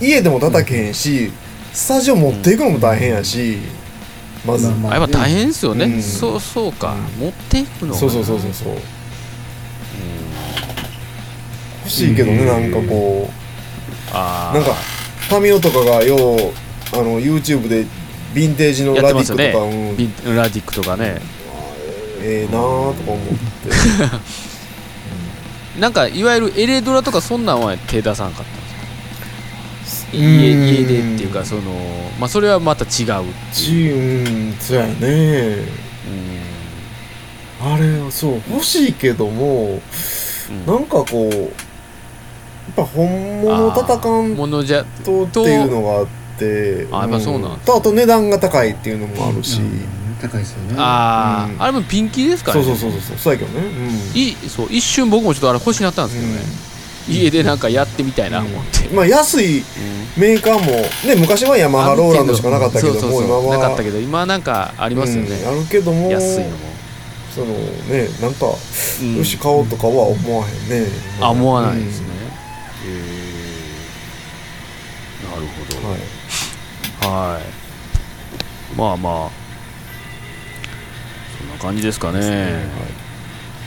[0.00, 1.32] 家でも叩けへんし、
[1.72, 3.58] スタジオ持っていくのも大変やし、
[4.44, 4.94] まず、まあまあ。
[4.98, 6.02] やっぱ大変ですよね、うん。
[6.02, 7.98] そうそうか、持っていくのが。
[7.98, 8.68] そうそうそうそうそう。
[8.72, 8.78] うん。
[11.84, 12.46] 欲しいけどね、うん。
[12.46, 13.43] なんかこう
[14.12, 14.74] なんか
[15.28, 16.52] タミオとかがよう
[16.92, 17.84] あの YouTube で
[18.34, 20.36] ヴィンテージのラディックとか、うん。
[20.36, 21.20] ラディックとかね。
[22.20, 23.34] ええなーとか思って。
[25.80, 28.46] なんかいわゆるエレドラとかそんなんは手出さんかっ
[30.12, 31.62] た家家でっていうかその
[32.20, 33.24] まあそれはまた違うう。
[33.24, 35.58] んそうやね。
[37.60, 39.80] あれそう欲しいけども
[40.50, 40.66] うん。
[40.66, 41.52] なんかこう
[42.74, 46.06] ぱ本物叩かんものじゃとっていうのがあっ
[46.38, 46.86] て。
[46.90, 49.86] あやっぱそうなんとあと値段が高いっていうのもあるし、うん。
[50.20, 50.74] 高いですよね。
[50.78, 51.62] ああ、うん。
[51.62, 52.64] あれもピンキーですからね。
[52.64, 53.66] そうそうそうそうそうやけどね。
[53.66, 54.20] うん。
[54.20, 56.40] いそう一瞬僕もちょっとあれ欲しなったんですけどね、
[57.08, 59.62] 家でなんかやってみたいな思って、まあ安い
[60.16, 60.72] メーカーも
[61.06, 63.24] ね昔はヤマハローランドしかなかったけどもそうそうそう。
[63.26, 63.58] 今は。
[63.58, 66.56] なかったけど今はなんかありますよね、うんあるけども安いのも、
[67.34, 68.46] そのねなんか、
[69.02, 69.16] うん。
[69.16, 70.88] よし買おうとかは思わへんね、
[71.20, 72.06] あ思わないですね、
[72.86, 72.88] え
[75.30, 75.88] なるほど。
[75.88, 75.98] はい。
[77.36, 77.42] はい。
[78.76, 79.30] まあまあ。
[81.38, 82.30] そんな感じですかね、はい。
[82.30, 82.64] え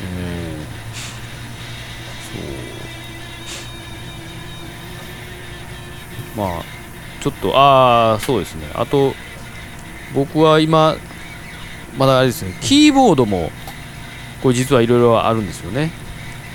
[0.01, 0.57] え
[6.35, 6.47] そう。
[6.47, 6.63] まあ
[7.21, 8.69] ちょっとああそうですね。
[8.73, 9.13] あと
[10.13, 10.95] 僕は今
[11.97, 12.57] まだあれですね。
[12.61, 13.51] キーボードも
[14.43, 15.91] これ実はいろいろあるんですよね。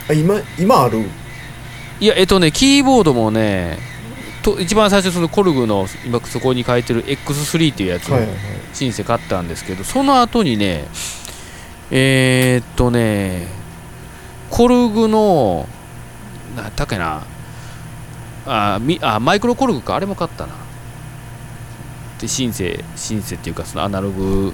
[0.08, 1.04] あ今今ある？
[2.02, 3.78] いやえっとねキーボードもね
[4.42, 8.16] と一番最初そのコルグの今そこに書いてる X3 っていうやつを
[8.72, 10.88] シンセ買ったんですけどその後にね
[11.92, 13.46] えー、っとね
[14.50, 15.68] コルグの
[16.56, 17.22] なんだっけな
[18.46, 20.54] あみあマイクロコルグかあれも買ったな。
[22.20, 24.52] でシンセシンセっていうかそのアナログ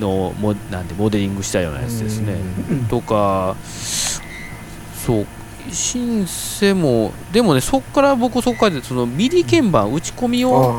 [0.00, 2.34] のモなんでモデリングしたようなやつですね。
[2.68, 3.54] うんとか
[4.96, 5.26] そう
[5.70, 10.74] シンセもでもねそっから僕そこからでそのミディ鍵盤打ち込みを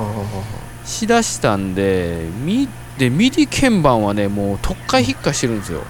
[0.85, 2.67] しだしたんでミ
[2.97, 5.81] でミディ鍵盤はねもうとっかえひっかえしてるんですよ。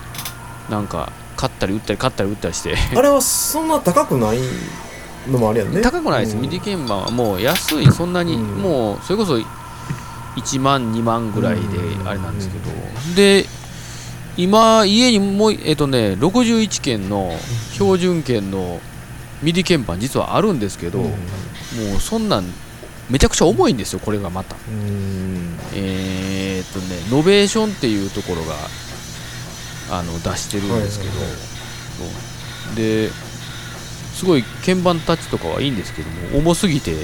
[0.70, 2.76] なんか買ったり売ったり買ったり売ったりして。
[2.96, 4.39] あれはそんな高くない
[5.30, 5.82] のもあれやんね。
[5.82, 6.41] 高くないです、うん。
[6.41, 7.91] ミディ鍵盤はもう安い。
[7.91, 8.62] そんなに、うん。
[8.62, 9.36] もうそれこそ
[10.36, 12.08] 1万2万ぐらいでうん。
[12.08, 12.72] あれなんですけど、
[13.16, 13.46] で
[14.38, 17.31] 今家にもうえっとね61鍵の
[17.73, 18.79] 標準鍵の
[19.41, 21.05] ミディ鍵盤実はあるんですけど、うん。
[21.07, 21.15] も
[21.97, 22.45] うそんなん
[23.09, 24.55] めちゃくちゃ重いんですよこれがまた。
[24.55, 25.57] うん。
[25.75, 28.55] えーっとねノベーションっていうところが
[29.91, 31.13] あの出してるんですけど、
[32.75, 33.09] で
[34.13, 36.95] すごい鍵盤タッチとかはいいんですけども重すぎて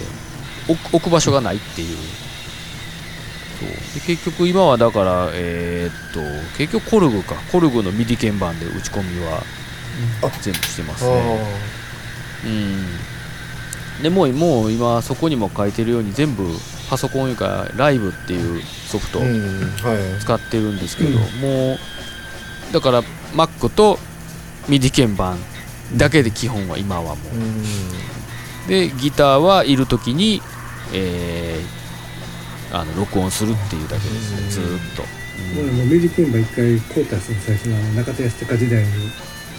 [0.67, 1.97] 置く置く場所がないっていう
[3.59, 3.69] そう。
[3.69, 6.19] で結局今はだからえーっと
[6.57, 7.35] 結局コルグか。
[7.51, 9.43] コルグのミディ鍵盤で打ち込みは
[10.23, 10.29] あ。
[10.41, 11.39] 全部してますあね
[12.45, 14.03] うん。
[14.03, 16.45] でもうもう今そこにも書いてるように全部
[16.89, 19.19] パソコンいうかライブっていうソフト
[20.21, 21.77] 使ってるんですけど、もう
[22.73, 23.03] だから
[23.33, 23.99] Mac と
[24.67, 25.37] ミディ鍵盤
[25.97, 27.17] だけで基本は今はもう。
[27.35, 27.63] うん。
[28.67, 30.41] でギターはいる時に、
[30.93, 31.78] えー
[32.71, 34.41] あの録音するっていうだけですね。
[34.43, 35.01] うんずーっと、
[35.55, 38.89] もうもうミディ鍵盤一回買うたその最初の中田康隆時代に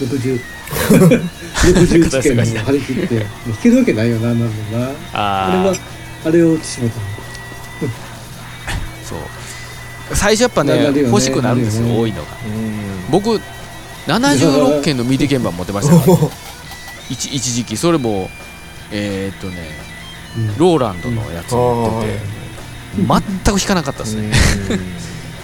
[0.00, 0.40] 60
[1.60, 3.28] 61件も張り切って弾
[3.62, 4.46] けるわけないよなあんな
[5.12, 5.76] あれあは
[6.24, 7.10] あれを落ちてしまったのあ
[9.04, 10.16] そう。
[10.16, 11.00] 最初やっぱねね。
[11.02, 11.98] 欲しくなるんですよ、ね。
[11.98, 12.28] 多いのが。
[12.46, 13.10] うん。
[13.10, 13.40] 僕
[14.06, 16.18] 76件のミディ鍵盤持ってましたから、
[17.10, 17.76] 一一時期。
[17.76, 18.30] それも
[18.90, 19.56] えーっとね
[20.36, 20.56] うん。
[20.58, 22.39] ローランドのやつ持ってて、
[22.96, 24.32] 全く弾かなかったですね、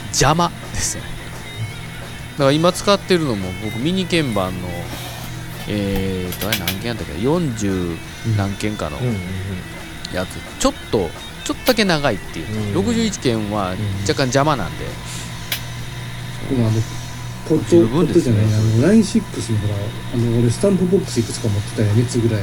[0.09, 1.11] 邪魔ですよね。
[2.33, 4.69] だから今使ってるのも僕ミニ鍵盤の
[5.69, 7.97] えーとあれ何件やったっけ40
[8.37, 9.19] 何件かのうんうんうん。
[10.15, 10.39] やつ。
[10.61, 11.09] ちょっと
[11.45, 12.87] ちょっとだけ長いっていう、うん。
[12.87, 14.85] 61件は若干邪魔なんで、
[16.51, 16.81] でもあの
[17.49, 19.75] ポッ十トポットじゃ分ですねないあのライン6のほら
[20.15, 22.43] あの俺スタンプボックスいくつか持ってたよ3つぐらい。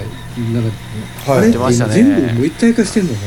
[0.53, 1.49] なんかあれ？
[1.49, 1.93] ってはい出ましたね。
[1.95, 3.17] 全部もう一体化してんのね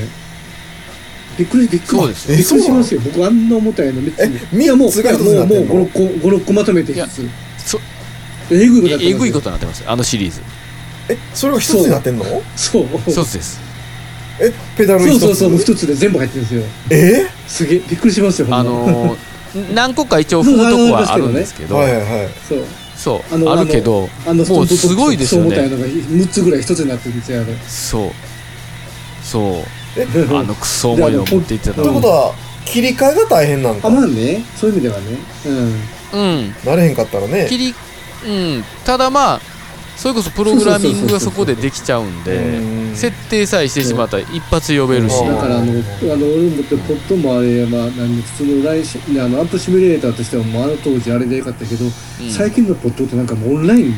[1.39, 1.99] びっくりびっくり。
[1.99, 2.37] そうですよ。
[2.37, 3.01] びっくりしますよ。
[3.05, 4.23] 僕あんな重たいの3つ
[4.53, 7.29] えいやもうもうもう56個56個まとめていや一つ
[7.59, 7.81] そ
[8.51, 10.41] えぐいことだったええぐいことになってますよあのシリーズ
[11.09, 12.25] えそれが一つになってんの
[12.57, 13.61] そう一つです
[14.41, 19.37] えペダル一つそうそうそうもう一つで全部入ってるんですよえすげえびっくりしますよあのー
[19.75, 22.65] 何個か一応踏むとこはあるんですけど、はいはいはいそう
[22.97, 28.11] そうあのあるけどあのもうすごいですよねそう重たいのが6つぐらい一つになってるんですよあれそう
[29.23, 29.65] そうえ
[30.31, 31.83] あのクソ重いの持っていってたの。
[31.85, 32.35] ということは
[32.65, 33.89] 切り替えが大変なんか。
[33.89, 34.45] あまあね。
[34.61, 35.05] そういう意味ではね。
[35.47, 35.81] うん。
[36.13, 36.55] うん。
[36.65, 37.47] なれへんかったらね。
[37.49, 37.75] 切り
[38.27, 38.65] うん。
[38.85, 39.41] ただまあ
[39.97, 42.95] それこそプログラミングがそこでできちゃうんでうん。
[42.95, 45.15] 設定さえしてしまったら一発呼べるし。
[45.15, 51.93] うんだからあのあの俺もってポットもあれまあ何普通のラインシあのアンプシミュレーターとしてはもうあの当時あれでよかったけど、うん。
[52.31, 53.95] 最近のポットってなんかもうオンライン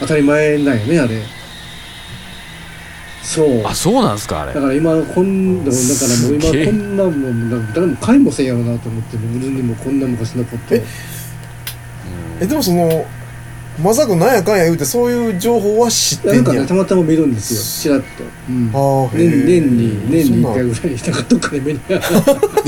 [0.00, 1.22] 当たり前なんよねあれ
[3.22, 3.64] そう。
[3.64, 4.54] あそうなんですかあれ。
[4.54, 10.84] だから今こんだからもう今こんなもんなんか誰も買いもせんやろなと思って自分にもこんな昔のポットえ
[12.40, 13.06] えでもその
[13.80, 17.96] まさかなんやかんや言うてそういう情報は知ってなんかんやねたまたま見るんですよ。
[17.96, 18.70] ちらっと、うん。
[19.18, 22.00] 年年に年に1回ぐらいなんかどっかで目に年に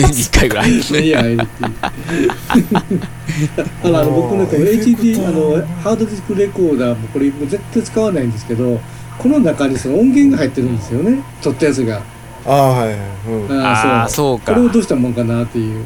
[0.07, 0.71] 1回ぐらい。
[0.71, 1.65] 目に入るって。
[1.65, 1.69] い
[3.55, 4.63] うあのあの僕なんかあー。
[4.63, 8.81] エフェク HD あのハードディスクレコーダーもこれもう絶対使わないんですけど
[9.19, 11.23] この中にその音源が入ってるんですよね。
[11.43, 12.03] 撮ったやつが。
[12.47, 12.99] ああはいはい。
[13.29, 13.62] うん。
[13.62, 14.53] ああそうか。
[14.53, 15.79] これをどうしたもんかなっていう。
[15.79, 15.85] うん。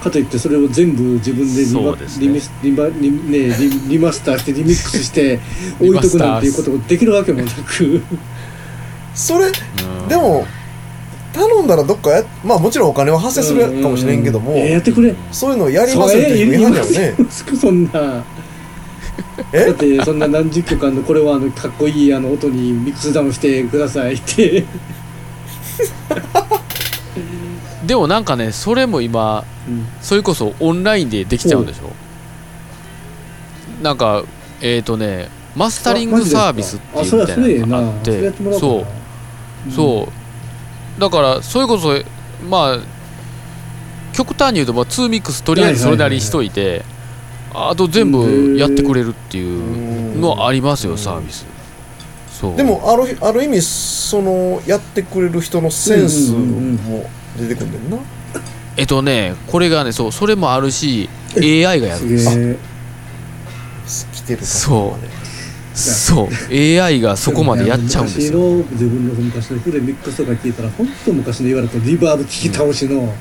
[0.00, 5.40] かといってそれを全部自分でリマリミスリマリ,、ね、リリマスターしてリミックスして
[5.80, 8.00] 置いとくなんていうことができるわけもなく。
[9.14, 10.08] それうん。
[10.08, 10.46] でも
[11.32, 15.14] 頼んだらどっかやまあもちろんお金は発生するかもしれんけどもえやってくれ。
[15.32, 17.14] そういうのやりますよって言いはんやろね
[17.60, 18.24] そんな
[19.52, 24.64] だえってそんな何十曲あのこれはあのかっこいいあの音にミックスダウンしてくださいって。
[27.86, 29.86] でもなんかねそれも今うん。
[30.00, 31.90] それこそオンラインでできちゃうんでしょ？
[33.82, 34.24] なんか
[34.60, 38.86] えっ、ー、とねマスタリングサービスっていうみたいなのがあってそ
[39.68, 40.08] うそ
[40.96, 41.00] う。
[41.00, 41.94] だからそれこそ
[42.48, 42.78] まあ
[44.12, 46.84] 極端に言うと、まあ、2ミックスとりあえずそれなりにしといて
[47.70, 51.46] あと全部やってくれるっていうのありますよサービス。
[52.30, 52.56] そう。
[52.56, 58.42] でもあるある意味そのやってくれる人のセンスも出てくんだよな。
[58.76, 62.68] えっとねこれがねそうそれもあるし AI がやるんです。
[64.28, 64.96] てるそ
[65.74, 65.78] う。
[65.78, 66.28] そう。
[66.52, 68.38] AI がそこまでやっちゃうんですよ。
[68.38, 73.14] 昔の自分の昔の古いミックスとか聞いたら本当昔の言われたリバーブ聞き倒しの、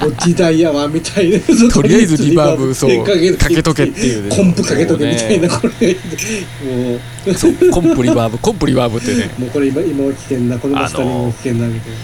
[0.00, 1.38] もう時代やわみたいな。
[1.72, 3.04] とりあえずリバーブそう。
[3.04, 4.36] かけかけとけっていうね。
[4.36, 5.48] コンプかけとけみたいな。
[5.48, 5.94] もこれ。
[5.94, 9.30] もうそうコンプリバーブコンプリバーブってね。
[9.38, 12.02] もうこれ今今は危険なこのマスタリングも危険なみたいな、ね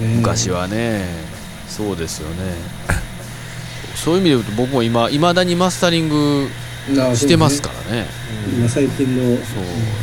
[0.00, 1.04] え昔はね
[1.68, 2.34] そうですよね。
[3.94, 6.48] そういう意味で言うと僕も今いまだにマスタリング
[7.14, 8.06] してますからね。
[8.56, 9.36] 今最近の。
[9.36, 9.42] そ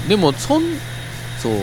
[0.05, 0.09] う。
[0.09, 0.63] でもそん
[1.41, 1.53] そう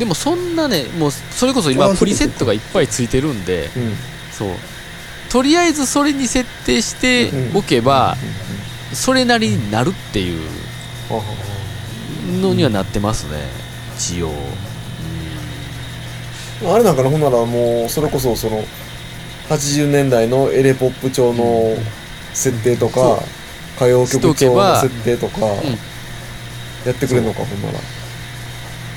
[0.00, 3.92] でもそんなねもうそれこそ今プリセットがいっぱいついてるんでうん。
[4.32, 4.48] そう。
[5.30, 8.16] とりあえずそれに設定しておけば
[8.94, 10.40] それなりになるっていう
[11.10, 11.20] あ
[12.40, 13.42] のにはなってますね。
[13.98, 14.30] 一応、
[16.62, 16.72] うん。
[16.74, 18.64] あれなんかなほんならもうそれこそその
[19.50, 21.76] 80年代のエレポップ調の
[22.32, 23.18] 設定とか
[23.76, 25.42] 歌謡曲調の設定とかん。
[26.86, 27.78] やってくれるのかほんなら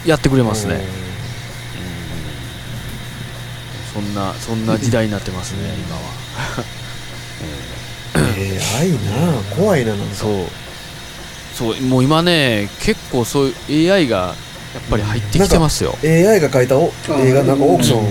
[0.05, 0.75] やってくれますね、
[3.95, 4.03] うん。
[4.03, 6.01] そんなそんな時代になってますね今は。
[8.15, 8.97] AI な
[9.39, 10.15] あ怖いななんか。
[10.15, 10.31] そう。
[11.55, 14.17] そうもう今ね結構そういう AI が
[14.73, 15.95] やっぱり入ってきてますよ。
[16.03, 18.07] AI が描いたおあ映画なんかオークションうん。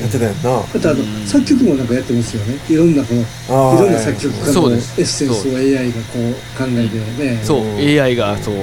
[0.00, 0.58] やってたやんな。
[0.58, 1.26] あとあのうん。
[1.26, 2.58] 作曲もなんかやってますよね。
[2.68, 5.06] いろんなこのいろんな作曲家のエッそうです。
[5.06, 7.40] センスを AI がこう考えてね。
[7.44, 7.78] そう、うん。
[7.78, 8.54] AI がそう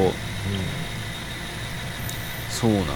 [2.61, 2.95] そうなんです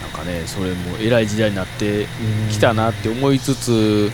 [0.00, 2.06] なんかねそれも偉い時代になって
[2.50, 4.10] きたなって思いつつ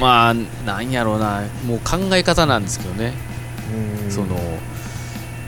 [0.00, 3.12] まあなんやろうなもう考え方なんですけどね、
[4.04, 4.10] うん。
[4.10, 4.36] その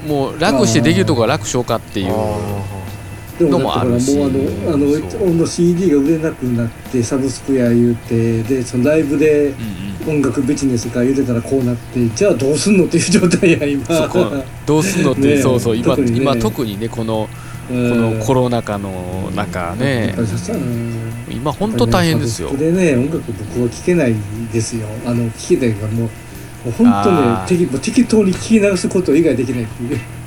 [0.06, 2.14] もう楽してできるとこは楽しようかっていう
[3.48, 4.16] のもだからもうああるし。
[4.16, 9.90] のあのの CD が売れなくなってサブスクや言うてでそのライブでうんうん。
[10.06, 13.84] 音楽ビジネスが言うてたらこうなってじゃあどうすんのっていう状態や今。
[13.84, 14.32] そこ
[14.64, 16.16] どうすんのって、 そうそう今特にね。
[16.16, 17.28] 今特にねこの
[17.68, 20.14] ここのコロナ禍の中ね。
[21.30, 22.50] 今本当大変ですよ。
[22.56, 24.14] でね音楽僕は聴けない
[24.52, 24.86] ですよ。
[25.06, 26.08] あの聴けないがもうも
[26.66, 30.19] う本当ね適適当に聞き流すこと以外できないっていう、うんうん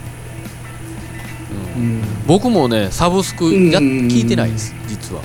[2.27, 5.21] 僕もねサブスクや聞いてないです実は、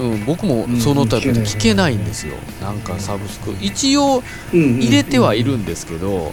[0.00, 1.96] うん、僕もそのタイプで聞けない。
[1.96, 2.34] んですよ。
[2.60, 3.54] なんかサブスク。
[3.60, 4.22] 一応
[4.52, 6.32] うん入れてはいるんですけど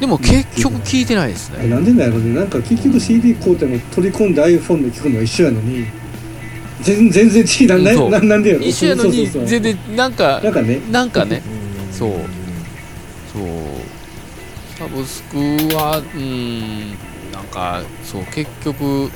[0.00, 1.68] でも結局聞いてないですね。
[1.68, 2.34] なんでなんやろね。
[2.34, 5.86] なんか結局 CD 買うても取り込んで iPhone で聞くのは一緒やのに
[6.80, 7.82] 全全然違う。
[8.10, 8.62] なななんでやろ？
[8.64, 10.80] 一緒やのに全然なんかなんかね。
[10.90, 11.42] なんかね。
[11.86, 12.10] うんそう。
[13.32, 13.42] そう。
[14.76, 15.36] サブスク
[15.76, 16.96] はうん
[17.52, 19.10] かそう結局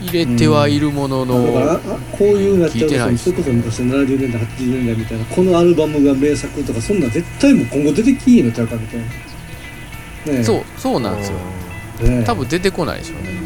[0.00, 1.78] 入れてはいるものの、だからあ
[2.12, 5.24] こういうなっちゃそれこそ昔の70年代80年代みたいな。
[5.24, 9.06] このアルバムが名作とかそんなん絶対もう今後出てきいのちゃうかみたいな。
[9.06, 9.10] ね
[10.26, 10.44] え。
[10.44, 11.38] そうそうなんですよ。
[12.02, 12.24] ねえ。
[12.24, 13.40] 多分出てこないでしょうね、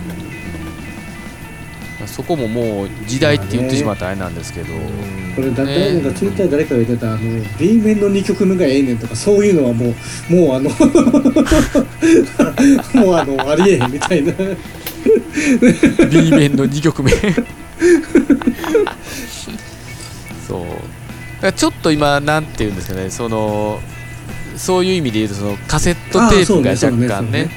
[2.09, 4.69] そこももう時代って言ってしまったらあれなんですけど、
[5.37, 7.19] これだって、ねなんかツイッターで誰かが言ってたあの
[7.59, 9.95] B 面の2曲目がええねんとかそういうのはも
[10.31, 10.69] うもうあの
[13.01, 14.33] もうあのありえへんみたいな。
[16.11, 17.13] B 面の2曲目。
[20.47, 20.61] そう。
[20.61, 20.77] だか
[21.43, 23.79] らちょっと今なんていうんですかねその
[24.57, 26.91] そういう意味で言うとそのカセットテープが若
[27.23, 27.49] 干ね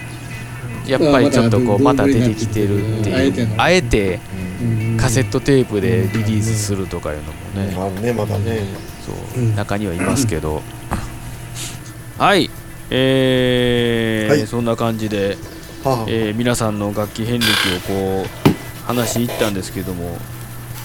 [0.85, 3.49] やっぱりちょっとこうまた出てきてるっていう。
[3.57, 4.19] あえて
[4.99, 7.74] カセットテープでリリースするとかいうのもね。
[7.76, 8.64] まあねまだね。
[9.05, 9.41] そう。
[9.41, 9.55] うん。
[9.55, 10.62] 中にはいますけど。
[12.18, 12.49] はい。
[12.89, 14.47] えーはい。
[14.47, 15.38] そんな感じで
[15.84, 16.05] はあ。
[16.07, 17.49] えー皆さんの楽器遍歴を
[17.88, 20.18] こう話しいったんですけども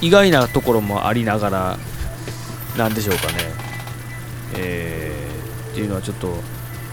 [0.01, 1.79] 意外なところもありながら
[2.77, 3.33] なんでしょうかね。
[4.57, 6.33] えーっていうのはちょっと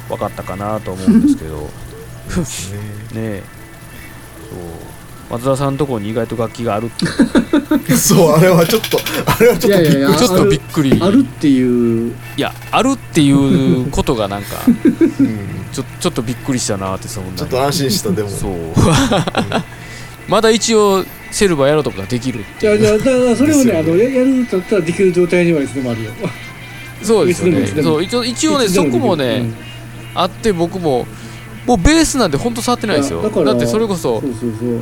[0.09, 1.69] 分かったかなと思うんですけど。
[3.13, 3.43] ねえ。
[4.49, 4.59] そう
[5.29, 10.99] 松田さんのところに意外と楽器があるって そうあれはちょっとあれはちょっとびっくりいやいやいやちょっとびっくり。
[11.01, 12.13] あるっていう。
[12.37, 15.39] いやあるっていうことがなんか うん
[15.71, 17.37] ちょちょっとびっくりしたなってそんなに。
[17.37, 18.29] ちょっと安心したでも。
[18.29, 18.51] そう。
[20.27, 22.79] まだ一応セルバーやろうとかできるっていう。
[22.79, 26.11] じゃあじゃあだからそれをねあのややるんだったらできる状態にはいつでもあるよ。
[27.01, 27.67] そうですよね。
[27.81, 29.55] そう一応一応ねそこもね、うん。
[30.15, 31.07] あって僕も
[31.65, 33.21] もうベースなんて本当触ってないですよ。
[33.21, 34.79] だってそれこそそうそうそう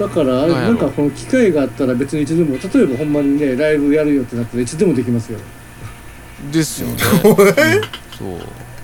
[0.00, 5.38] だからあれなんかこの機会があったら別にいつでも例えばほんまにねライブやるよってなったらいつでもできますよ。
[6.50, 6.96] ですよね。
[8.16, 8.38] そう。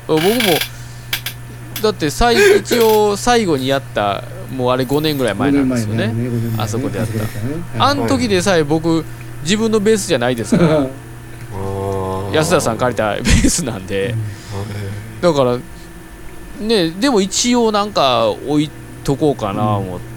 [0.06, 0.30] 僕も
[1.82, 6.04] だって最一応最後にやったもうあれ5年ぐらい前なんですよね。
[6.04, 7.14] 5年前5年前あそこでやった。
[7.14, 7.24] ね。
[7.78, 9.02] あん時でさえ僕
[9.42, 10.68] 自分のベースじゃないですから。
[10.76, 10.84] は
[12.32, 12.34] い。
[12.34, 14.14] 安田さん借りたベースなんで。
[15.22, 15.58] だから
[16.60, 18.70] ねでも一応なんか置い
[19.02, 20.15] とこうかな思って、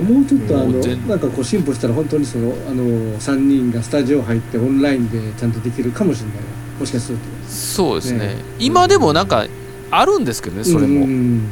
[0.00, 2.84] もうちょっとあのなんかこう進歩したら本当にそのあの
[3.18, 6.36] 3人がスタジオ入ってオンラインでちゃんとできるかもしれない。
[6.78, 8.18] もしかするとそうですね。
[8.18, 9.46] ね今でもなんか
[9.90, 11.48] あるんですけどねそれも、うん。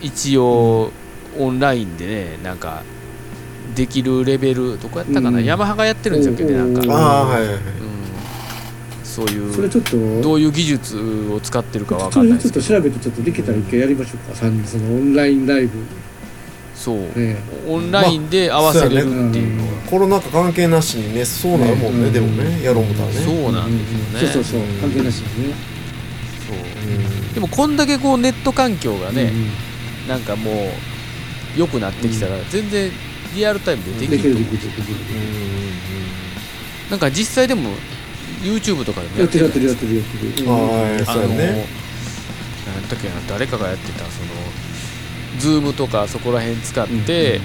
[0.00, 0.92] 一応
[1.38, 2.82] オンラインでねなんか
[3.74, 5.44] できるレベルどこやったかな、うん。
[5.44, 7.56] ヤマハがやってるんですよねなんか、うんああはいはいはい。
[7.56, 7.62] うん、
[9.02, 10.98] そういうそれちょっとどういう技術
[11.32, 12.64] を使ってるかわかんないですけど。
[12.64, 14.36] ちょっと調べてちょっとできたら一回やりましょうか。
[14.36, 15.78] 三人そのオンラインライブ
[16.76, 16.96] そう。
[17.18, 19.56] ねオンラインで合わせれるっていう。
[19.56, 22.12] のは、コロナ禍関係なしにねそうなるもんねうん。
[22.12, 23.14] でもねやろう思ったらね。
[23.14, 24.32] そうなんですよね。
[24.32, 24.60] そうそうそう。
[24.80, 25.54] 関係なしにね。
[26.46, 26.56] そう。
[26.56, 27.34] うん。
[27.34, 29.66] でもこんだけこうネット環境がね、うん
[30.06, 30.54] なんかもう
[31.58, 32.90] 良くなってきたら全然
[33.34, 34.34] リアルタイムでできる。
[34.34, 34.96] できるできるできる
[36.90, 37.70] なんか実際でも
[38.40, 40.50] YouTube とかでもやってるやってるるやってるやってる。
[40.50, 41.66] ああそうやね。
[42.66, 44.06] なんだっけな誰かがやってたその
[45.38, 47.40] ズームとかそこら辺使って、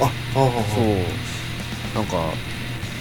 [0.00, 0.84] ああああそう。
[1.94, 2.16] なんか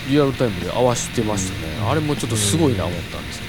[0.08, 3.46] リアルタイムで合わせてましたね、あれもちょっとすごいな思ったんですけ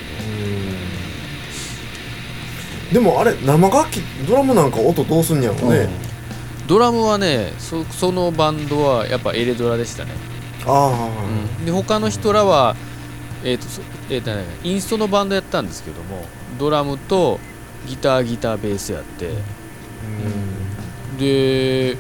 [2.95, 5.89] ど、でもあれ生楽器ドラムなんか音どうすんやろね。
[6.67, 10.11] ドラムはねそそのバンドはやっぱエレドラでしたね、
[10.67, 11.11] あ
[11.59, 11.65] うん。
[11.65, 12.75] で他の人らは
[13.45, 16.25] えーとそえーとね、インストのバンドやったんですけども
[16.59, 17.39] ドラムと
[17.87, 19.29] ギターギターベースやって。
[19.29, 19.31] あ
[21.19, 21.97] で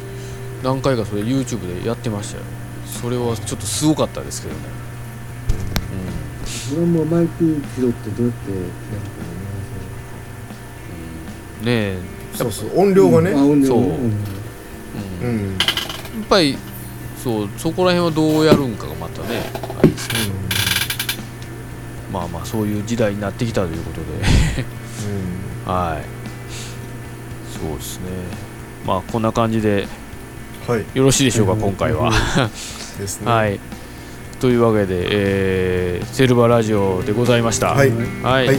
[0.62, 2.44] 何回かそれ YouTube でやってましたよ。
[2.86, 4.60] それはちょっとすごかったですけどね、
[6.74, 7.44] ドラムはマイク
[7.76, 8.62] 拾ってどうやってやる
[11.60, 11.98] うん、ねえ。
[12.34, 12.78] そうそう。
[12.78, 13.32] 音量がね。
[13.32, 13.78] あ音量そう。
[13.78, 13.86] うん。
[13.86, 13.98] うん。
[15.22, 15.50] うん。
[15.50, 15.56] や
[16.24, 16.56] っぱり
[17.22, 19.42] そうそこら辺はどうやるんかがまたね
[19.78, 20.20] あれですけど
[22.12, 24.06] まあまあそういう時代になってきたということで。
[25.66, 26.16] はい。
[27.58, 28.45] そうですね
[28.86, 29.88] まあこんな感じで
[30.66, 30.84] はい。
[30.94, 31.60] よろしいでしょうかうん。
[31.60, 32.10] 今回は。
[32.98, 33.30] ですね。
[33.30, 33.60] はい。
[34.40, 37.74] というわけで、えーセルバラジオでございました。
[37.74, 37.90] はい。
[37.90, 38.58] はい、はい。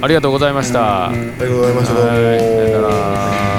[0.00, 1.94] ありがとうございました、うんありがとうございました。
[1.94, 3.57] さよなら